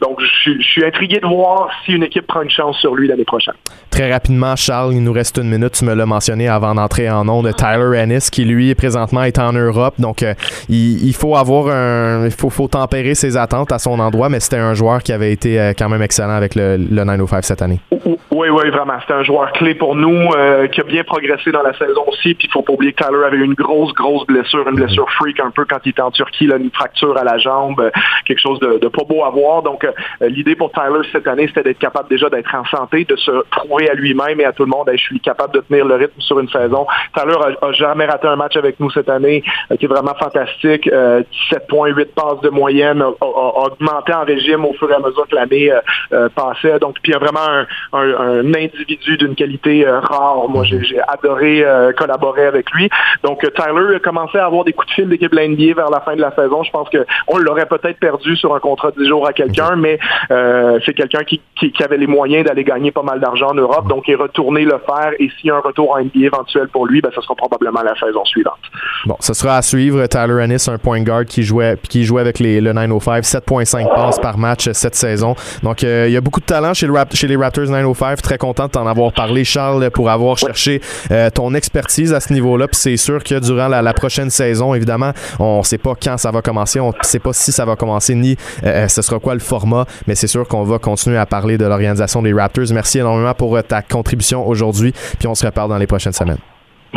[0.00, 3.24] donc je, je suis intrigué de voir si une équipe une chance sur lui l'année
[3.24, 3.54] prochaine.
[3.90, 5.72] Très rapidement, Charles, il nous reste une minute.
[5.72, 9.38] Tu me l'as mentionné avant d'entrer en nom de Tyler Ennis, qui lui, présentement, est
[9.38, 9.94] en Europe.
[9.98, 10.32] Donc, euh,
[10.70, 12.24] il, faut avoir un.
[12.24, 15.30] Il faut, faut, tempérer ses attentes à son endroit, mais c'était un joueur qui avait
[15.30, 17.80] été euh, quand même excellent avec le, le 905 cette année.
[17.90, 18.94] Oui, oui, vraiment.
[19.02, 22.34] C'était un joueur clé pour nous, euh, qui a bien progressé dans la saison aussi.
[22.34, 25.38] Puis il faut pas oublier que Tyler avait une grosse, grosse blessure, une blessure freak
[25.40, 27.90] un peu quand il était en Turquie, là, une fracture à la jambe,
[28.24, 29.62] quelque chose de, de pas beau à voir.
[29.62, 29.86] Donc,
[30.22, 33.88] l'idée pour Tyler cette année, c'était d'être capable déjà d'être en santé, de se prouver
[33.90, 36.38] à lui-même et à tout le monde, je suis capable de tenir le rythme sur
[36.38, 36.86] une saison.
[37.14, 39.42] Tyler a, jamais raté un match avec nous cette année,
[39.78, 40.84] qui est vraiment fantastique.
[40.84, 41.22] 17 euh,
[41.68, 45.34] points, 8 passes de moyenne, a, augmenté en régime au fur et à mesure que
[45.34, 45.80] l'année euh,
[46.12, 46.78] euh, passait.
[46.78, 50.48] Donc, puis il y a vraiment un, individu d'une qualité rare.
[50.48, 51.64] Moi, j'ai adoré
[51.96, 52.88] collaborer avec lui.
[53.22, 56.14] Donc, Tyler a commencé à avoir des coups de fil d'équipe NBA vers la fin
[56.14, 56.62] de la saison.
[56.62, 59.98] Je pense qu'on l'aurait peut-être perdu sur un contrat de 10 jours à quelqu'un, mais
[60.28, 64.04] c'est quelqu'un qui, qui, avait les moyens d'aller gagner pas mal d'argent en Europe, donc
[64.08, 65.12] il est retourné le faire.
[65.18, 67.82] Et s'il y a un retour en NBA éventuel pour lui, ben, ce sera probablement
[67.82, 68.58] la saison suivante.
[69.06, 70.04] Bon, ce sera à suivre.
[70.06, 74.18] Tyler Ennis, un point guard qui jouait, qui jouait avec les, le 905, 7.5 passes
[74.18, 75.34] par match cette saison.
[75.62, 78.20] Donc, euh, il y a beaucoup de talent chez, le chez les Raptors 905.
[78.20, 80.80] Très content de t'en avoir parlé, Charles, pour avoir cherché
[81.10, 82.66] euh, ton expertise à ce niveau-là.
[82.66, 86.30] Puis c'est sûr que durant la, prochaine saison, évidemment, on ne sait pas quand ça
[86.30, 89.34] va commencer, on ne sait pas si ça va commencer, ni euh, ce sera quoi
[89.34, 92.72] le format, mais c'est sûr qu'on va continuer à parler de l'organisation des Raptors.
[92.72, 96.38] Merci énormément pour ta contribution aujourd'hui, puis on se reparle dans les prochaines semaines.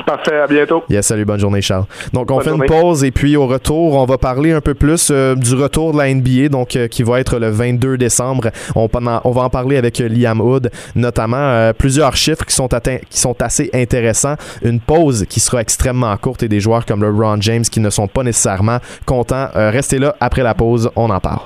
[0.05, 0.83] Parfait, à bientôt.
[0.89, 1.85] Yes, salut, bonne journée, Charles.
[2.11, 5.09] Donc, on fait une pause et puis au retour, on va parler un peu plus
[5.09, 8.49] euh, du retour de la NBA, donc euh, qui va être le 22 décembre.
[8.75, 12.97] On, on va en parler avec euh, Liam Hood, notamment plusieurs chiffres qui sont, atteints,
[13.09, 14.35] qui sont assez intéressants.
[14.63, 17.89] Une pause qui sera extrêmement courte et des joueurs comme le Ron James qui ne
[17.89, 19.47] sont pas nécessairement contents.
[19.53, 21.39] restez là, après la pause, on en parle.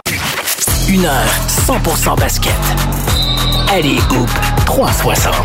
[0.89, 3.08] Une heure 100% basket.
[3.71, 4.29] Allez, Hoop
[4.65, 5.35] 360.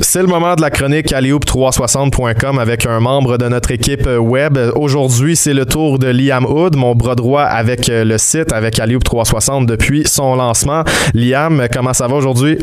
[0.00, 4.58] C'est le moment de la chronique alleyhoop360.com avec un membre de notre équipe web.
[4.74, 9.66] Aujourd'hui, c'est le tour de Liam Hood, mon bras droit avec le site, avec Alleyhoop360
[9.66, 10.82] depuis son lancement.
[11.14, 12.58] Liam, comment ça va aujourd'hui?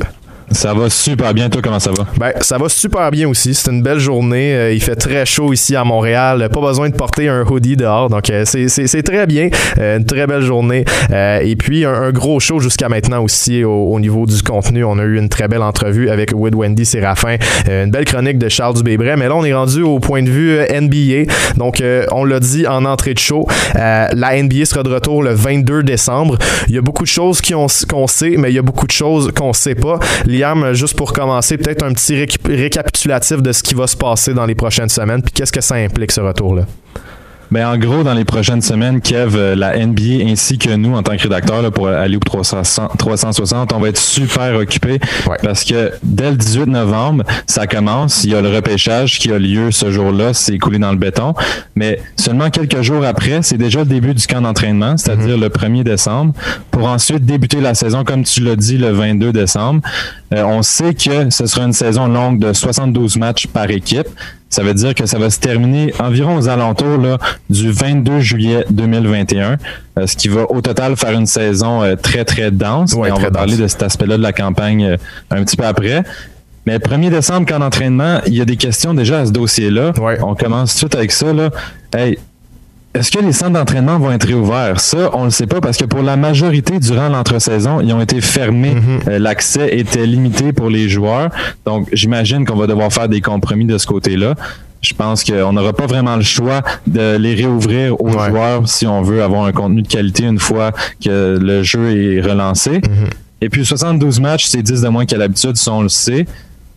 [0.51, 1.49] Ça va super bien.
[1.49, 2.05] Toi, comment ça va?
[2.17, 3.53] Ben, ça va super bien aussi.
[3.53, 4.53] C'est une belle journée.
[4.53, 6.49] Euh, il fait très chaud ici à Montréal.
[6.51, 8.09] Pas besoin de porter un hoodie dehors.
[8.09, 9.49] Donc, euh, c'est très bien.
[9.79, 10.83] Euh, une très belle journée.
[11.11, 14.83] et puis, un, gros show jusqu'à maintenant aussi au, niveau du contenu.
[14.83, 17.37] On a eu une très belle entrevue avec Wood Wendy Séraphin.
[17.69, 19.15] une belle chronique de Charles Dubébret.
[19.15, 21.31] Mais là, on est rendu au point de vue NBA.
[21.55, 21.81] Donc,
[22.11, 23.47] on l'a dit en entrée de show.
[23.73, 26.37] la NBA sera de retour le 22 décembre.
[26.67, 29.31] Il y a beaucoup de choses qu'on sait, mais il y a beaucoup de choses
[29.33, 29.99] qu'on sait pas
[30.73, 32.15] juste pour commencer, peut-être un petit
[32.45, 35.75] récapitulatif de ce qui va se passer dans les prochaines semaines, puis qu'est-ce que ça
[35.75, 36.65] implique ce retour-là?
[37.51, 41.03] Ben, en gros, dans les prochaines semaines, Kev, euh, la NBA ainsi que nous, en
[41.03, 44.99] tant que rédacteurs pour aller 360, on va être super occupés
[45.43, 48.23] parce que dès le 18 novembre, ça commence.
[48.23, 50.33] Il y a le repêchage qui a lieu ce jour-là.
[50.33, 51.33] C'est coulé dans le béton.
[51.75, 55.41] Mais seulement quelques jours après, c'est déjà le début du camp d'entraînement, c'est-à-dire mhm.
[55.41, 56.33] le 1er décembre,
[56.71, 59.81] pour ensuite débuter la saison, comme tu l'as dit, le 22 décembre.
[60.33, 64.07] Euh, on sait que ce sera une saison longue de 72 matchs par équipe.
[64.51, 67.17] Ça veut dire que ça va se terminer environ aux alentours là,
[67.49, 69.55] du 22 juillet 2021,
[69.97, 72.93] euh, ce qui va au total faire une saison euh, très, très dense.
[72.93, 74.97] on va parler de cet aspect-là de la campagne euh,
[75.29, 76.03] un petit peu après.
[76.65, 79.93] Mais le 1er décembre, quand entraînement, il y a des questions déjà à ce dossier-là.
[80.21, 81.31] On commence tout de suite avec ça.
[81.31, 81.49] Là.
[81.95, 82.19] Hey,
[82.93, 84.79] est-ce que les centres d'entraînement vont être réouverts?
[84.79, 88.01] Ça, on ne le sait pas parce que pour la majorité, durant l'entre-saison, ils ont
[88.01, 88.75] été fermés.
[88.75, 88.99] Mhm.
[89.07, 91.29] Euh, l'accès était limité pour les joueurs.
[91.65, 94.35] Donc, j'imagine qu'on va devoir faire des compromis de ce côté-là.
[94.81, 99.03] Je pense qu'on n'aura pas vraiment le choix de les réouvrir aux joueurs si on
[99.03, 100.71] veut avoir un contenu de qualité une fois
[101.03, 102.71] que le jeu est relancé.
[102.71, 103.09] Mhm.
[103.41, 106.25] Et puis 72 matchs, c'est 10 de moins qu'à l'habitude, ça on le sait.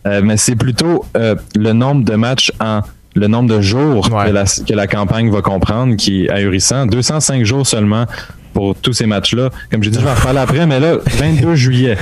[0.07, 2.81] Euh, mais c'est plutôt euh, le nombre de matchs en
[3.15, 6.85] le nombre de jours que, la, campagne va comprendre qui est ahurissant.
[6.85, 8.05] 205 jours seulement
[8.53, 9.49] pour tous ces matchs-là.
[9.71, 11.97] Comme j'ai dit, je vais en reparler après, mais là, 22 juillet,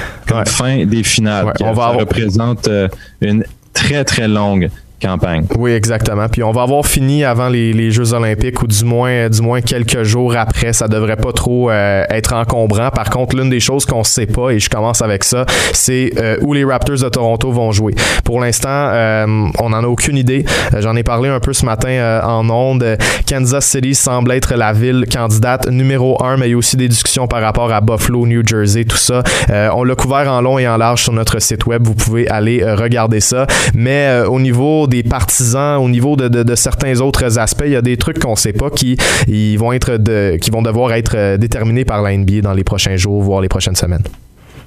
[0.48, 1.54] fin des finales.
[1.62, 2.88] on va représente euh,
[3.22, 3.44] une
[3.74, 4.70] très, très longue
[5.58, 6.28] Oui, exactement.
[6.30, 10.04] Puis on va avoir fini avant les, Jeux olympiques ou du moins, du moins quelques
[10.04, 10.74] jours après.
[10.74, 12.90] Ça devrait pas trop euh, être encombrant.
[12.90, 16.38] Par contre, l'une des choses qu'on sait pas, et je commence avec ça, c'est euh,
[16.42, 17.94] où les Raptors de Toronto vont jouer.
[18.24, 19.26] Pour l'instant, euh,
[19.60, 20.46] on n'en a aucune idée.
[20.80, 22.98] J'en ai parlé un peu ce matin en ondes.
[23.28, 26.88] Kansas City semble être la ville candidate numéro un, mais il y a aussi des
[26.88, 29.24] discussions par rapport à Buffalo, New Jersey, tout ça.
[29.50, 31.86] on l'a couvert en long et en large sur notre site web.
[31.86, 33.46] Vous pouvez aller regarder ça.
[33.74, 37.98] Mais au niveau des partisans, au niveau de, certains autres aspects, il y a des
[37.98, 38.96] trucs qu'on sait pas qui
[39.58, 39.98] vont être
[40.38, 43.50] qui vont devoir être euh, déterminés par la NBA dans les prochains jours, voire les
[43.50, 44.04] prochaines semaines.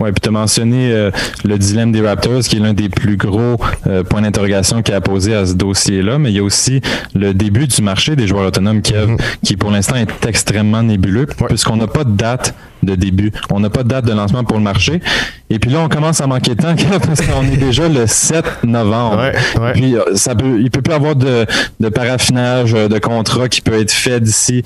[0.01, 1.11] Oui, puis tu as mentionné euh,
[1.44, 5.01] le dilemme des Raptors, qui est l'un des plus gros euh, points d'interrogation qui a
[5.01, 6.80] posé à ce dossier-là, mais il y a aussi
[7.14, 9.16] le début du marché des joueurs autonomes, mm-hmm.
[9.42, 13.32] qui pour l'instant est extrêmement nébuleux, puisqu'on n'a pas de date de début.
[13.51, 15.01] On n'a pas de date de lancement pour le marché.
[15.49, 16.74] Et puis là, on commence à manquer de temps
[17.07, 19.30] parce qu'on est déjà le 7 novembre.
[19.61, 21.47] Ouais, Puis euh, ça peut, il peut plus avoir de,
[21.80, 24.62] de paraffinage de contrat qui peut être fait d'ici,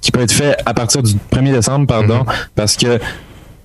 [0.00, 2.48] qui peut être fait à partir du 1er décembre, pardon, mm-hmm.
[2.54, 3.00] parce que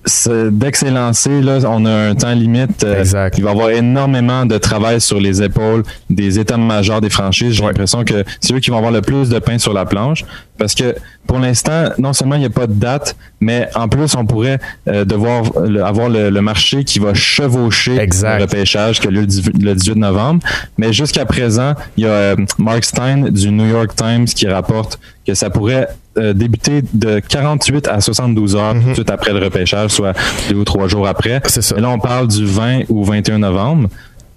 [0.04, 2.84] dès que c'est lancé, là, on a un temps limite.
[2.84, 3.04] Euh,
[3.36, 7.52] il va y avoir énormément de travail sur les épaules des états-majors des franchises.
[7.52, 10.24] J'ai l'impression que c'est eux qui vont avoir le plus de pain sur la planche.
[10.58, 10.94] Parce que
[11.26, 14.58] pour l'instant, non seulement il n'y a pas de date, mais en plus, on pourrait
[14.88, 15.44] euh, devoir
[15.84, 20.42] avoir le, marché qui va chevaucher le repêchage qui a lieu le 18 novembre.
[20.76, 24.98] Mais jusqu'à présent, il y a euh, Mark Stein du New York Times qui rapporte
[25.26, 25.88] que ça pourrait
[26.18, 28.82] euh, débuter de 48 à 72 heures mhm.
[28.82, 30.12] tout de suite après le repêchage, soit
[30.48, 31.40] deux ou trois jours après.
[31.46, 31.76] C'est ça.
[31.76, 33.88] Et là, on parle du 20 ou 21 novembre.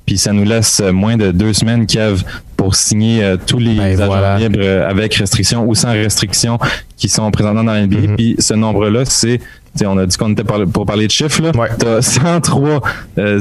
[0.06, 2.24] Puis ça nous laisse moins de deux semaines, Kev,
[2.58, 6.60] pour signer euh, tous les ben, agents libres euh, avec restriction ou sans restriction
[6.98, 7.98] qui sont présents dans la NBA.
[7.98, 8.16] Mhm.
[8.18, 9.40] Puis ce nombre-là, c'est
[9.86, 11.52] on a dit qu'on était pour parler de chiffres.
[11.80, 12.82] Tu as 103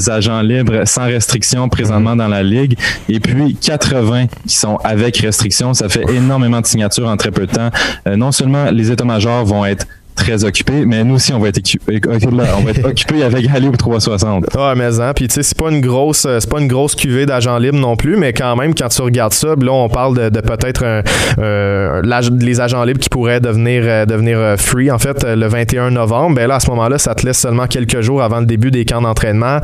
[0.09, 2.79] agents libres sans restriction présentement dans la ligue
[3.09, 5.75] et puis 80 qui sont avec restriction.
[5.75, 7.71] Ça fait énormément de signatures en très peu de temps.
[8.07, 11.61] Euh, non seulement les états-majors vont être très occupé, mais nous aussi on va être
[11.93, 14.47] va être occupé avec Hollywood 360.
[14.57, 17.27] Ah mais hein, puis tu sais c'est pas une grosse c'est pas une grosse cuvée
[17.27, 20.41] d'agents libres non plus, mais quand même quand tu regardes ça, là on parle de,
[20.41, 21.03] peut-être
[21.39, 22.03] euh,
[22.39, 26.37] les agents libres qui pourraient devenir euh, devenir euh, free en fait le 21 novembre.
[26.37, 28.85] Ben là à ce moment-là, ça te laisse seulement quelques jours avant le début des
[28.85, 29.59] camps d'entraînement,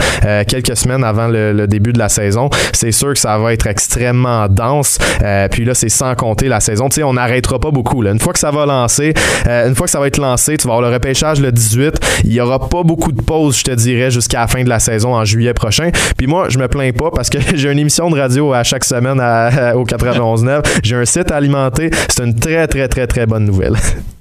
[0.47, 2.49] quelques semaines avant le, début de la saison.
[2.73, 4.99] C'est sûr que ça va être extrêmement dense.
[5.51, 6.89] puis là c'est sans compter la saison.
[6.89, 8.13] Tu sais on n'arrêtera pas beaucoup là.
[8.13, 9.13] Une fois que ça va lancer,
[9.47, 11.99] une fois que ça va être lancé tu vas avoir le repêchage le 18.
[12.25, 14.79] Il n'y aura pas beaucoup de pauses, je te dirais, jusqu'à la fin de la
[14.79, 15.91] saison en juillet prochain.
[16.17, 18.85] Puis moi, je me plains pas parce que j'ai une émission de radio à chaque
[18.85, 19.19] semaine
[19.75, 20.65] au 91.9.
[20.83, 21.91] J'ai un site alimenté.
[22.09, 23.75] C'est une très, très, très, très bonne nouvelle.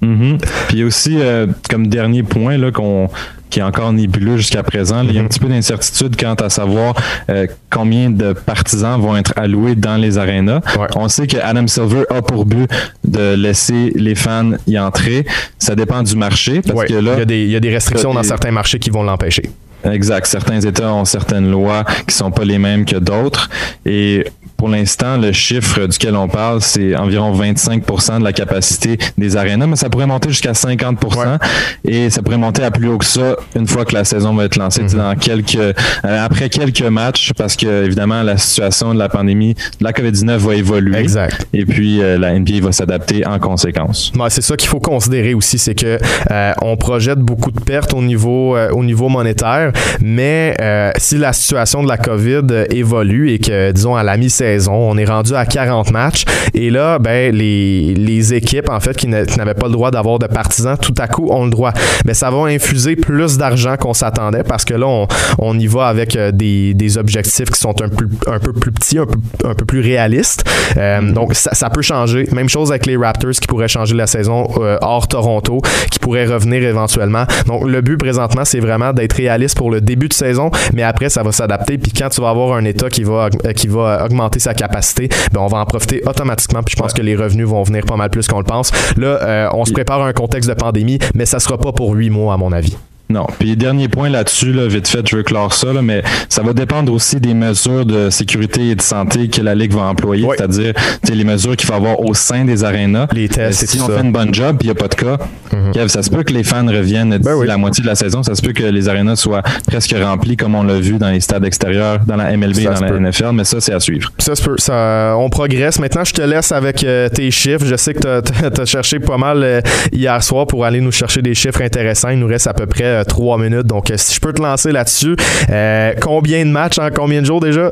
[0.03, 0.37] Mm-hmm.
[0.67, 3.09] Puis aussi, euh, comme dernier point là, qu'on
[3.49, 5.01] qui est encore nébuleux jusqu'à présent.
[5.03, 5.29] Il y a un mhm.
[5.29, 6.95] petit peu d'incertitude quant à savoir
[7.29, 10.61] euh, combien de partisans vont être alloués dans les arénas.
[10.95, 12.69] On sait que Adam Silver a pour but
[13.03, 15.25] de laisser les fans y entrer.
[15.59, 18.79] Ça dépend du marché parce que là, il y, a des, restrictions dans certains marchés
[18.79, 19.43] qui vont l'empêcher.
[19.83, 20.25] Exact.
[20.25, 23.49] Certains États ont certaines lois qui sont pas les mêmes que d'autres.
[23.85, 24.25] Et
[24.57, 29.67] pour l'instant, le chiffre duquel on parle, c'est environ 25% de la capacité des arénas,
[29.67, 31.37] mais ça pourrait monter jusqu'à 50%
[31.85, 34.45] et ça pourrait monter à plus haut que ça une fois que la saison va
[34.45, 34.97] être lancée, mm-hmm.
[34.97, 35.73] dans quelques euh,
[36.03, 40.55] après quelques matchs, parce que évidemment la situation de la pandémie de la COVID-19 va
[40.55, 40.97] évoluer.
[40.97, 41.47] Exact.
[41.53, 44.11] Et puis euh, la NBA va s'adapter en conséquence.
[44.29, 45.99] c'est ça qu'il faut considérer aussi, c'est que
[46.31, 49.66] euh, on projette beaucoup de pertes au niveau au niveau monétaire,
[50.01, 50.55] mais
[50.97, 55.05] si la situation de la COVID évolue et que disons à la mi-saison on est
[55.05, 56.25] rendu à 40 matchs.
[56.53, 60.27] Et là, ben, les, les équipes, en fait, qui n'avaient pas le droit d'avoir de
[60.27, 61.73] partisans, tout à coup ont le droit.
[62.05, 65.07] Mais ça va infuser plus d'argent qu'on s'attendait parce que là, on,
[65.39, 68.71] on, y va avec euh, des, des, objectifs qui sont un peu, un peu plus
[68.71, 70.43] petits, un peu, un peu plus réalistes.
[70.77, 71.13] Euh, mm-hmm.
[71.13, 72.27] donc, ça, ça, peut changer.
[72.31, 75.61] Même chose avec les Raptors qui pourraient changer la saison euh, hors Toronto,
[75.91, 77.25] qui pourraient revenir éventuellement.
[77.45, 81.09] Donc, le but présentement, c'est vraiment d'être réaliste pour le début de saison, mais après,
[81.09, 81.77] ça va s'adapter.
[81.77, 85.41] Puis quand tu vas avoir un État qui va, qui va augmenter sa capacité, ben
[85.41, 86.63] on va en profiter automatiquement.
[86.63, 88.71] Puis je pense que les revenus vont venir pas mal plus qu'on le pense.
[88.95, 91.93] Là, euh, on se prépare à un contexte de pandémie, mais ça sera pas pour
[91.93, 92.77] huit mois, à mon avis.
[93.09, 93.25] Non.
[93.39, 96.53] Puis dernier point là-dessus, là, vite fait, je veux clore ça, là, mais ça va
[96.53, 100.73] dépendre aussi des mesures de sécurité et de santé que la Ligue va employer, c'est-à-dire
[101.11, 103.07] les mesures qu'il va avoir au sein des arénas.
[103.13, 103.63] Les tests.
[103.63, 105.17] Euh, si on fait une bonne job, puis il n'y a pas de cas,
[105.53, 105.87] mhm.
[105.87, 108.41] ça se peut que les fans reviennent ben la moitié de la saison, ça se
[108.41, 111.99] peut que les arénas soient presque remplis comme on l'a vu dans les stades extérieurs,
[112.05, 114.11] dans la MLB, dans la NFL, mais ça, c'est à suivre.
[114.17, 114.55] Ça se peut.
[114.57, 115.79] Ça, on progresse.
[115.79, 117.65] Maintenant, je te laisse avec euh, tes chiffres.
[117.65, 121.21] Je sais que tu as, cherché pas mal euh, hier soir pour aller nous chercher
[121.21, 122.09] des chiffres intéressants.
[122.09, 123.67] Il nous reste à peu près trois minutes.
[123.67, 125.15] Donc, euh, si je peux te lancer là-dessus,
[125.49, 127.71] euh, combien de matchs en combien de jours déjà?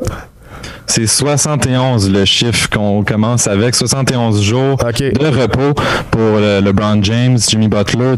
[0.86, 3.74] C'est 71 le chiffre qu'on commence avec.
[3.74, 5.74] 71 jours de repos
[6.10, 8.14] pour le, LeBron James, Jimmy Butler,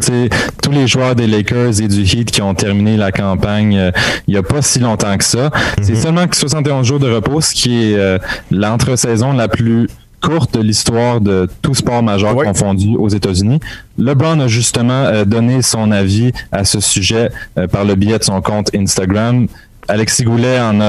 [0.62, 3.90] tous les joueurs des Lakers et du Heat qui ont terminé la campagne euh,
[4.28, 5.50] il n'y a pas si longtemps que ça.
[5.82, 6.00] C'est mhm.
[6.00, 9.88] seulement que 71 jours de repos, ce qui est l'entre-saison la plus
[10.28, 13.60] courte de l'histoire de tout sport majeur confondu aux États-Unis.
[13.96, 18.24] LeBron a justement euh, donné son avis à ce sujet euh, par le biais de
[18.24, 19.46] son compte Instagram.
[19.90, 20.80] Alexis Goulet en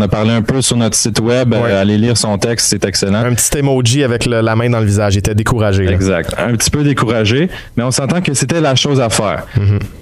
[0.00, 1.52] a, parlé un peu sur notre site web.
[1.54, 3.24] Euh, allez lire son texte, c'est excellent.
[3.24, 5.16] Un petit emoji avec la main dans le visage.
[5.16, 5.88] Il était découragé.
[5.88, 6.32] Exact.
[6.38, 9.44] Un petit peu découragé, mais on s'entend que c'était la chose à faire.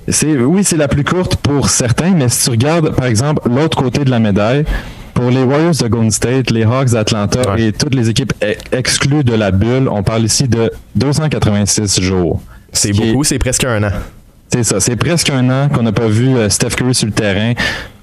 [0.07, 3.83] C'est, oui, c'est la plus courte pour certains, mais si tu regardes, par exemple, l'autre
[3.83, 4.67] côté de la médaille,
[5.23, 8.33] pour les Warriors de Golden State, les Hawks d'Atlanta et toutes les équipes
[8.73, 12.41] exclues de la bulle, on parle ici de 286 jours.
[12.73, 13.93] C'est beaucoup, c'est presque un an.
[14.49, 17.13] C'est ça, c'est presque un an qu'on n'a pas vu euh, Steph Curry sur le
[17.13, 17.53] terrain,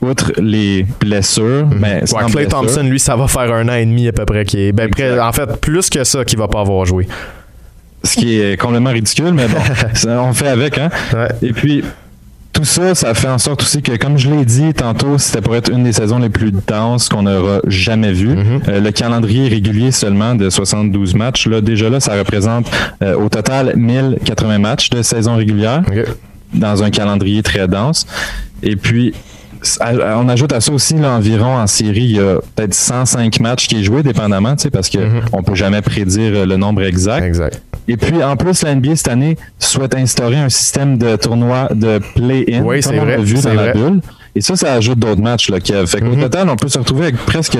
[0.01, 1.67] outre les blessures.
[1.67, 1.79] Mhm.
[1.81, 4.45] Mais Clay Thompson, lui, ça va faire un an et demi à peu près.
[4.45, 4.89] Qui est, ben,
[5.19, 7.05] en fait, plus que ça qu'il va pas avoir joué.
[8.01, 9.59] Ce qui est complètement ridicule, mais bon,
[10.07, 10.77] on fait avec.
[10.77, 10.89] Hein?
[11.41, 11.83] Et puis,
[12.59, 15.55] tout ça, ça fait en sorte aussi que, comme je l'ai dit tantôt, c'était pour
[15.55, 18.35] être une des saisons les plus denses qu'on aura jamais vues.
[18.35, 18.61] Mhm.
[18.67, 22.69] Euh, le calendrier régulier seulement de 72 matchs, là, déjà là, ça représente
[23.01, 25.83] euh, au total 1080 matchs de saison régulière
[26.53, 28.05] dans un calendrier très dense.
[28.61, 29.13] Et puis,
[29.81, 33.79] on ajoute à ça aussi l'environ en série, il y a peut-être 105 matchs qui
[33.79, 35.21] est joué, dépendamment, parce qu'on mhm.
[35.33, 37.23] ne peut jamais prédire le nombre exact.
[37.23, 37.61] Exact.
[37.89, 41.99] Et puis, en plus, la NBA cette année souhaite instaurer un système de tournoi de
[42.13, 42.81] play-in, oui,
[43.23, 43.99] vu dans la bulle.
[44.35, 45.87] Et ça, ça ajoute d'autres matchs, là, Kev.
[45.87, 46.21] Fait qu'au mhm.
[46.21, 47.57] total, on peut se retrouver avec presque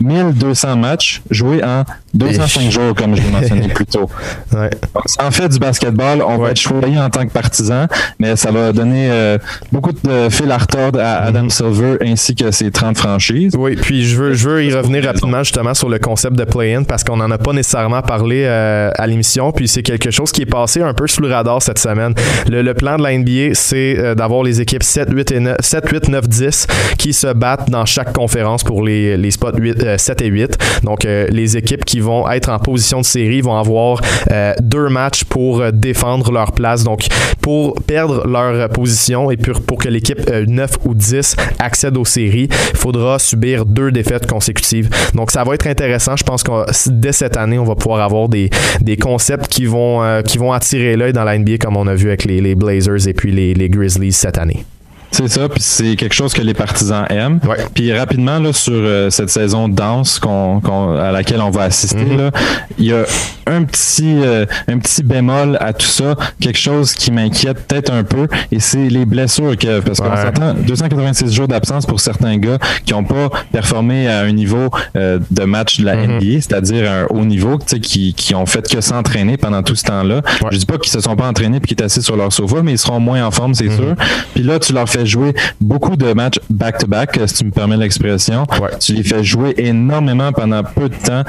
[0.00, 4.08] 1200 matchs joués en 205 jours, comme je l'ai mentionné plus tôt.
[4.52, 4.70] Ouais.
[5.18, 7.86] en fait du basketball, on va être choyé en tant que partisan,
[8.18, 9.38] mais ça va donner euh,
[9.72, 11.50] beaucoup de fil à retordre à Adam mhm.
[11.50, 13.54] Silver ainsi que ses 30 franchises.
[13.56, 16.84] Oui, puis je veux, je veux y revenir rapidement justement sur le concept de play-in
[16.84, 20.42] parce qu'on n'en a pas nécessairement parlé euh, à l'émission, puis c'est quelque chose qui
[20.42, 22.14] est passé un peu sous le radar cette semaine.
[22.48, 25.90] Le, plan de la NBA, c'est euh, d'avoir les équipes 7, 8, et 9, 7,
[25.90, 26.66] 8, 9, 10
[26.98, 30.58] qui se battent dans chaque conférence pour les, les spots 8, 7 et 8.
[30.82, 34.00] Donc, les équipes qui vont être en position de série vont avoir
[34.30, 36.84] euh, deux matchs pour euh, défendre leur place.
[36.84, 37.06] Donc,
[37.40, 42.04] pour perdre leur position et pour, pour que l'équipe 9 euh, ou 10 accède aux
[42.04, 44.90] séries, il faudra subir deux défaites consécutives.
[45.14, 46.16] Donc, ça va être intéressant.
[46.16, 46.50] Je pense que
[46.90, 48.50] dès cette année, on va pouvoir avoir des,
[48.80, 52.08] des concepts qui vont, qui vont attirer l'œil dans la NBA comme on a vu
[52.08, 54.64] avec les, Blazers et puis les Grizzlies cette année.
[55.10, 57.40] C'est ça, puis c'est quelque chose que les partisans aiment.
[57.74, 60.60] Puis rapidement, là, sur euh, cette saison de danse qu'on,
[60.96, 62.18] à laquelle on va assister, mhm.
[62.18, 62.30] là,
[62.78, 63.04] il y a
[63.46, 68.04] un petit, euh, un petit bémol à tout ça, quelque chose qui m'inquiète peut-être un
[68.04, 72.58] peu, et c'est les blessures, que, parce qu'on s'entend 286 jours d'absence pour certains gars
[72.84, 76.16] qui n'ont pas performé à un niveau euh, de match de la mhm.
[76.16, 80.22] NBA, c'est-à-dire un haut niveau, qui, qui ont fait que s'entraîner pendant tout ce temps-là.
[80.50, 82.62] Je dis pas qu'ils se sont pas entraînés puis qu'ils étaient assis sur leur sofa,
[82.62, 83.76] mais ils seront moins en forme, c'est mhm.
[83.76, 83.94] sûr.
[84.34, 88.46] Puis là, tu leur fais jouer beaucoup de matchs back-to-back, si tu me permets l'expression.
[88.80, 91.24] Tu les fais jouer énormément pendant peu de temps.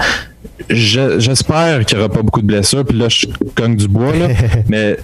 [0.69, 2.85] J'espère qu'il n'y aura pas beaucoup de blessures.
[2.85, 3.25] Puis là, je
[3.55, 4.15] cogne du bois.
[4.15, 4.27] Là,
[4.69, 4.97] mais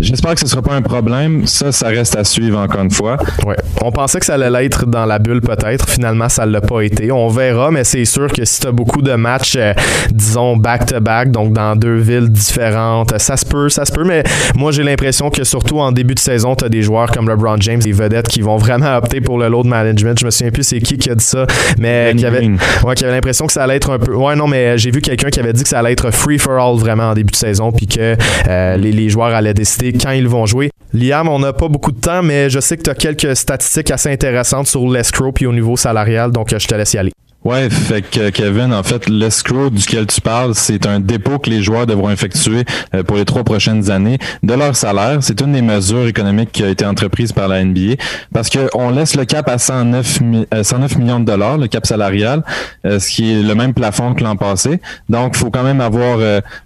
[0.00, 1.46] j'espère que ce ne sera pas un problème.
[1.46, 3.18] Ça, ça reste à suivre encore une fois.
[3.46, 3.56] Ouais.
[3.82, 5.88] On pensait que ça allait l'être dans la bulle peut-être.
[5.88, 7.12] Finalement, ça ne l'a pas été.
[7.12, 9.74] On verra, mais c'est sûr que si tu as beaucoup de matchs, euh,
[10.10, 14.04] disons, back-to-back, donc dans deux villes différentes, ça se peut, ça se peut.
[14.04, 14.22] Mais
[14.56, 17.60] moi, j'ai l'impression que surtout en début de saison, tu as des joueurs comme LeBron
[17.60, 20.18] James, des vedettes qui vont vraiment opter pour le load management.
[20.18, 21.46] Je me souviens plus c'est qui qui a dit ça,
[21.78, 22.48] mais qui avait,
[22.84, 24.14] ouais, qui avait l'impression que ça allait être un peu.
[24.14, 26.58] Ouais, non, mais j'ai vu quelqu'un qui avait dit que ça allait être free for
[26.58, 28.16] all vraiment en début de saison, puis que
[28.48, 30.70] euh, les, joueurs allaient décider quand ils vont jouer.
[30.92, 33.90] Liam, on n'a pas beaucoup de temps, mais je sais que tu as quelques statistiques
[33.90, 37.12] assez intéressantes sur l'escrow puis au niveau salarial, donc je te laisse y aller.
[37.44, 41.60] Ouais, fait que Kevin, en fait, l'escrow duquel tu parles, c'est un dépôt que les
[41.60, 42.64] joueurs devront effectuer
[42.94, 45.18] euh, pour les trois prochaines années de leur salaire.
[45.22, 47.96] C'est une des mesures économiques qui a été entreprise par la NBA
[48.32, 50.20] parce qu'on laisse le cap à 109,
[50.62, 52.44] 109 euh, millions de dollars, le cap salarial,
[52.86, 54.80] euh, ce qui est le même plafond que l'an passé.
[55.08, 56.20] Donc, il faut quand même avoir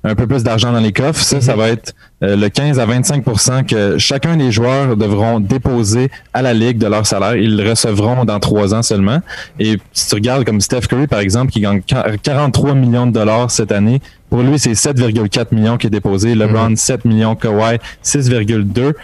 [0.04, 1.22] un peu plus d'argent dans les coffres.
[1.22, 6.40] Ça, ça va être le 15 à 25% que chacun des joueurs devront déposer à
[6.40, 7.36] la Ligue de leur salaire.
[7.36, 9.20] Ils le recevront dans trois ans seulement.
[9.58, 13.50] Et si tu regardes comme Steph Curry, par exemple, qui gagne 43 millions de dollars
[13.50, 14.00] cette année.
[14.30, 16.34] Pour lui, c'est 7,4 millions qui est déposé.
[16.34, 17.12] LeBron, 7 mhm.
[17.12, 17.36] millions.
[17.36, 18.94] Kawhi, 6,2.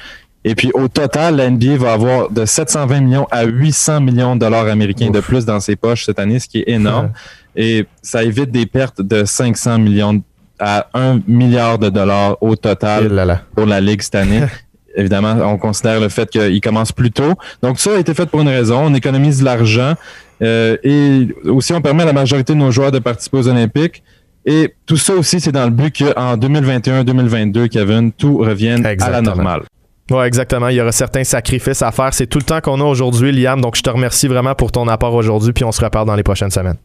[0.44, 4.40] Et puis au total, la NBA va avoir de 720 millions à 800 millions de
[4.40, 7.10] dollars américains de plus dans ses poches cette année, ce qui est énorme.
[7.54, 10.20] Et ça évite des pertes de 500 millions
[10.58, 14.42] à 1 milliard de dollars au total pour la Ligue cette année.
[14.94, 17.32] Évidemment, on considère le fait qu'il commence plus tôt.
[17.62, 18.80] Donc ça a été fait pour une raison.
[18.84, 19.94] On économise de l'argent.
[20.42, 24.02] Euh, et aussi, on permet à la majorité de nos joueurs de participer aux Olympiques.
[24.44, 29.22] Et tout ça aussi, c'est dans le but qu'en 2021-2022, Kevin, tout revienne à la
[29.22, 29.62] normale.
[30.10, 30.68] Oui, exactement.
[30.68, 32.12] Il y aura certains sacrifices à faire.
[32.12, 33.60] C'est tout le temps qu'on a aujourd'hui, Liam.
[33.60, 35.52] Donc, je te remercie vraiment pour ton apport aujourd'hui.
[35.52, 36.76] Puis, on se reparle dans les prochaines semaines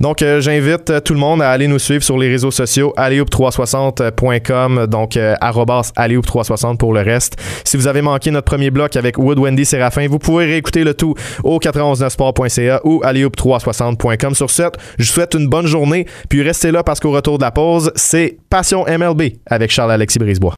[0.00, 2.92] Donc, euh, j'invite euh, tout le monde à aller nous suivre sur les réseaux sociaux,
[2.96, 7.36] alleyhoop360.com, donc euh, 360 pour le reste.
[7.64, 10.94] Si vous avez manqué notre premier bloc avec Wood, Wendy, Séraphin, vous pouvez réécouter le
[10.94, 11.14] tout
[11.44, 14.34] au 919sport.ca ou alleyhoop360.com.
[14.34, 14.62] Sur ce,
[14.98, 17.92] je vous souhaite une bonne journée, puis restez là parce qu'au retour de la pause,
[17.94, 20.50] c'est Passion MLB avec Charles-Alexis Brisebois.